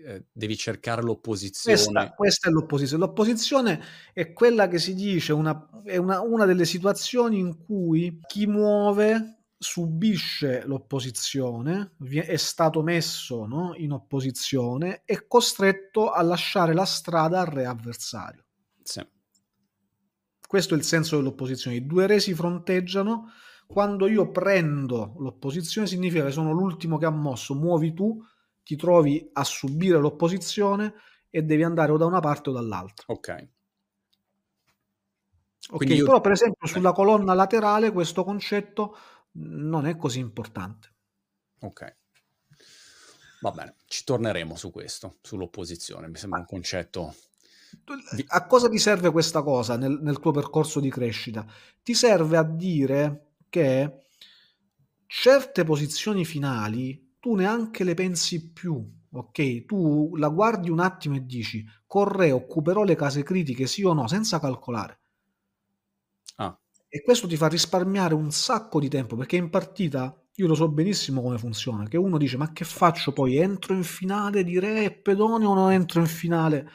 [0.00, 1.76] eh, devi cercare l'opposizione.
[1.76, 3.04] Questa, questa, è l'opposizione.
[3.04, 8.46] L'opposizione è quella che si dice, una, è una, una delle situazioni in cui chi
[8.46, 17.40] muove subisce l'opposizione, è stato messo no, in opposizione, è costretto a lasciare la strada
[17.40, 18.44] al re avversario.
[18.80, 19.04] Sì.
[20.46, 21.76] Questo è il senso dell'opposizione.
[21.76, 23.32] I due re si fronteggiano.
[23.68, 28.18] Quando io prendo l'opposizione significa che sono l'ultimo che ha mosso, muovi tu,
[28.62, 30.94] ti trovi a subire l'opposizione
[31.28, 33.04] e devi andare o da una parte o dall'altra.
[33.08, 33.48] Ok.
[35.72, 36.06] Ok, io...
[36.06, 38.96] però per esempio sulla colonna laterale questo concetto
[39.32, 40.94] non è così importante.
[41.60, 41.96] Ok.
[43.42, 47.14] Va bene, ci torneremo su questo, sull'opposizione, mi sembra un concetto...
[48.28, 51.44] A cosa ti serve questa cosa nel, nel tuo percorso di crescita?
[51.82, 54.04] Ti serve a dire che
[55.06, 58.80] certe posizioni finali tu neanche le pensi più,
[59.10, 59.64] ok?
[59.64, 64.06] Tu la guardi un attimo e dici, corre, occuperò le case critiche, sì o no,
[64.06, 65.00] senza calcolare.
[66.90, 70.68] E questo ti fa risparmiare un sacco di tempo perché in partita io lo so
[70.68, 71.86] benissimo come funziona.
[71.86, 73.36] Che uno dice: Ma che faccio poi?
[73.36, 76.68] Entro in finale di Re e Pedone o non entro in finale?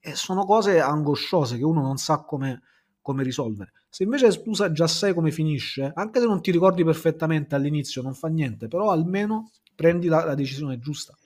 [0.00, 2.62] E sono cose angosciose che uno non sa come,
[3.00, 3.72] come risolvere.
[3.96, 8.12] Se invece tu già sai come finisce, anche se non ti ricordi perfettamente all'inizio, non
[8.12, 11.16] fa niente, però almeno prendi la, la decisione giusta.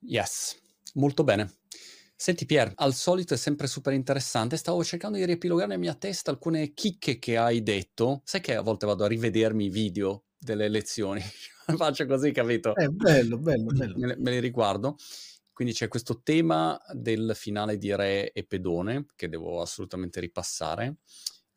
[0.00, 0.60] Yes,
[0.96, 1.60] molto bene.
[2.14, 6.30] Senti Pier, al solito è sempre super interessante, stavo cercando di riepilogare nella mia testa
[6.30, 10.68] alcune chicche che hai detto, sai che a volte vado a rivedermi i video delle
[10.68, 11.22] lezioni,
[11.74, 12.74] faccio così, capito?
[12.74, 13.94] È bello, bello, bello.
[13.96, 14.98] Me, me li riguardo.
[15.58, 20.98] Quindi c'è questo tema del finale di Re e Pedone che devo assolutamente ripassare.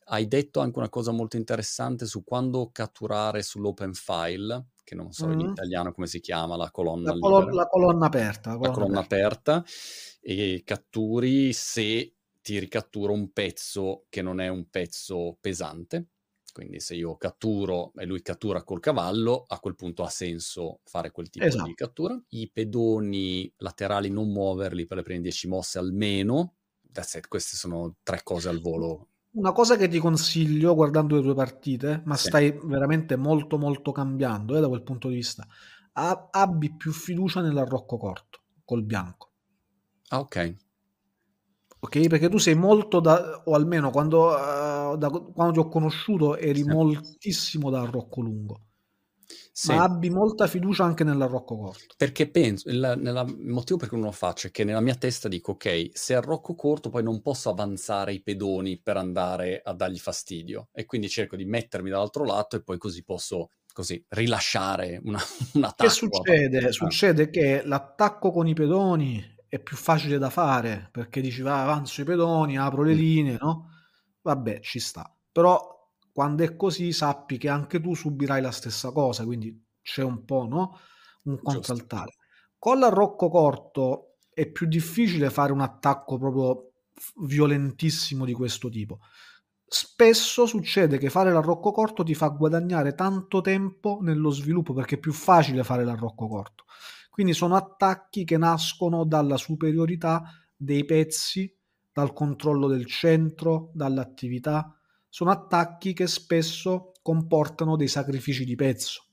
[0.05, 5.27] Hai detto anche una cosa molto interessante su quando catturare sull'open file, che non so
[5.27, 5.39] mm.
[5.39, 8.49] in italiano come si chiama, la colonna la, colo- la colonna aperta.
[8.49, 9.53] La colonna, la colonna aperta.
[9.57, 9.71] aperta
[10.19, 16.07] e catturi se ti ricattura un pezzo che non è un pezzo pesante.
[16.51, 21.11] Quindi se io catturo e lui cattura col cavallo, a quel punto ha senso fare
[21.11, 21.65] quel tipo esatto.
[21.65, 22.21] di cattura.
[22.29, 26.55] I pedoni laterali non muoverli per le prime 10 mosse almeno.
[27.27, 29.07] Queste sono tre cose al volo.
[29.31, 32.27] Una cosa che ti consiglio guardando le tue partite, ma sì.
[32.27, 35.47] stai veramente molto molto cambiando eh, da quel punto di vista,
[35.93, 39.31] abbi più fiducia nell'arrocco corto col bianco
[40.11, 40.55] Ah, ok.
[41.83, 46.37] Ok, perché tu sei molto da, o almeno quando, uh, da, quando ti ho conosciuto
[46.37, 46.69] eri sì.
[46.69, 48.61] moltissimo da Rocco lungo.
[49.51, 49.73] Sì.
[49.73, 51.95] Ma abbi molta fiducia anche nell'arrocco corto.
[51.97, 54.93] Perché penso, il, nella, il, motivo per cui non lo faccio è che nella mia
[54.93, 59.73] testa dico, ok, se arrocco corto poi non posso avanzare i pedoni per andare a
[59.73, 60.69] dargli fastidio.
[60.71, 65.19] E quindi cerco di mettermi dall'altro lato e poi così posso così rilasciare una,
[65.53, 65.83] un attacco.
[65.83, 66.71] Che succede?
[66.71, 71.99] Succede che l'attacco con i pedoni è più facile da fare perché dici va avanzo
[71.99, 73.71] i pedoni, apro le linee, no?
[74.21, 75.13] Vabbè, ci sta.
[75.29, 80.23] Però quando è così sappi che anche tu subirai la stessa cosa, quindi c'è un
[80.23, 80.79] po', no?
[81.23, 82.13] Un contraltare.
[82.57, 86.71] Con l'arrocco corto è più difficile fare un attacco proprio
[87.17, 88.99] violentissimo di questo tipo.
[89.67, 94.99] Spesso succede che fare l'arrocco corto ti fa guadagnare tanto tempo nello sviluppo perché è
[94.99, 96.63] più facile fare l'arrocco corto
[97.11, 100.23] quindi sono attacchi che nascono dalla superiorità
[100.55, 101.53] dei pezzi,
[101.91, 104.73] dal controllo del centro, dall'attività.
[105.09, 109.03] Sono attacchi che spesso comportano dei sacrifici di pezzo.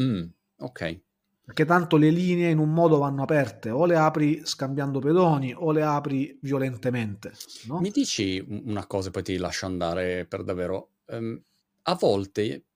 [0.00, 0.22] Mm,
[0.58, 1.00] ok.
[1.44, 5.72] Perché tanto le linee in un modo vanno aperte, o le apri scambiando pedoni o
[5.72, 7.32] le apri violentemente.
[7.66, 7.80] No?
[7.80, 10.90] Mi dici una cosa, poi ti lascio andare per davvero.
[11.06, 11.42] Um,
[11.82, 12.66] a volte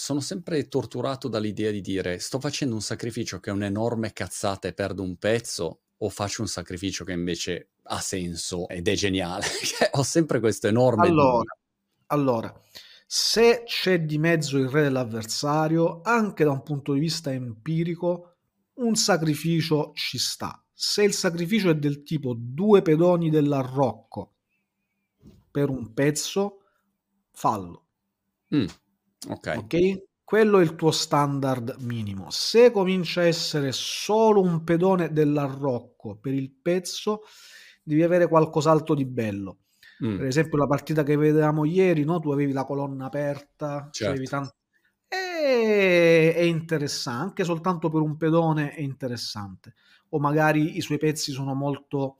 [0.00, 4.72] sono sempre torturato dall'idea di dire sto facendo un sacrificio che è un'enorme cazzata e
[4.72, 9.44] perdo un pezzo o faccio un sacrificio che invece ha senso ed è geniale.
[9.92, 11.06] Ho sempre questo enorme...
[11.06, 11.54] Allora,
[12.06, 12.60] allora,
[13.06, 18.36] se c'è di mezzo il re dell'avversario, anche da un punto di vista empirico,
[18.76, 20.64] un sacrificio ci sta.
[20.72, 24.36] Se il sacrificio è del tipo due pedoni dell'arrocco
[25.50, 26.62] per un pezzo,
[27.32, 27.84] fallo.
[28.54, 28.66] Mm.
[29.28, 29.54] Ok.
[29.56, 30.02] Ok?
[30.24, 32.30] Quello è il tuo standard minimo.
[32.30, 37.22] Se comincia a essere solo un pedone dell'arrocco per il pezzo,
[37.82, 39.58] devi avere qualcos'altro di bello.
[40.04, 40.18] Mm.
[40.18, 42.20] Per esempio, la partita che vedevamo ieri, no?
[42.20, 44.22] tu avevi la colonna aperta, certo.
[44.22, 44.54] tanto...
[45.08, 46.32] e...
[46.32, 49.74] è interessante, anche soltanto per un pedone è interessante.
[50.10, 52.18] o magari i suoi pezzi sono molto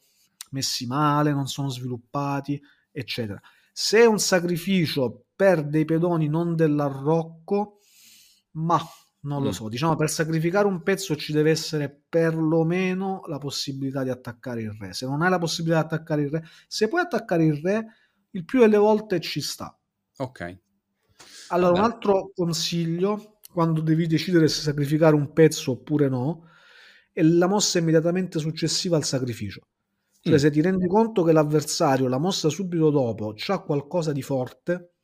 [0.50, 3.40] messi male, non sono sviluppati, eccetera.
[3.72, 7.78] Se è un sacrificio per dei pedoni non dell'arrocco,
[8.56, 8.78] ma
[9.20, 9.52] non lo mm.
[9.52, 14.76] so, diciamo per sacrificare un pezzo ci deve essere perlomeno la possibilità di attaccare il
[14.78, 14.92] re.
[14.92, 17.86] Se non hai la possibilità di attaccare il re, se puoi attaccare il re,
[18.32, 19.74] il più delle volte ci sta.
[20.18, 20.58] Ok.
[21.48, 21.78] Allora, Vabbè.
[21.78, 26.48] un altro consiglio quando devi decidere se sacrificare un pezzo oppure no
[27.14, 29.62] è la mossa immediatamente successiva al sacrificio.
[30.20, 30.36] Cioè, mm.
[30.36, 34.96] se ti rendi conto che l'avversario, la mossa subito dopo, ha qualcosa di forte,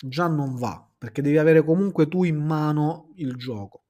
[0.00, 3.82] già non va, perché devi avere comunque tu in mano il gioco.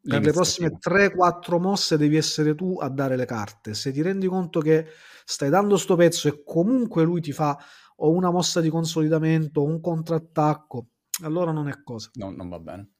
[0.00, 3.74] Per le prossime 3-4 mosse devi essere tu a dare le carte.
[3.74, 4.86] Se ti rendi conto che
[5.24, 7.58] stai dando sto pezzo e comunque lui ti fa
[7.96, 10.86] o una mossa di consolidamento o un contrattacco,
[11.24, 12.10] allora non è cosa.
[12.14, 12.92] No, non va bene.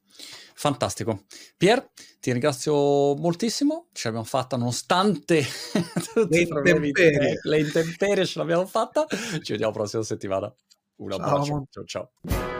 [0.53, 1.25] Fantastico.
[1.55, 5.41] Pier, ti ringrazio moltissimo, ce l'abbiamo fatta nonostante
[6.29, 7.39] le intemperie.
[7.41, 9.05] le intemperie ce l'abbiamo fatta.
[9.07, 10.53] Ci vediamo la prossima settimana.
[10.99, 11.65] ou la prochaine.
[11.71, 12.58] Ciao, ciao.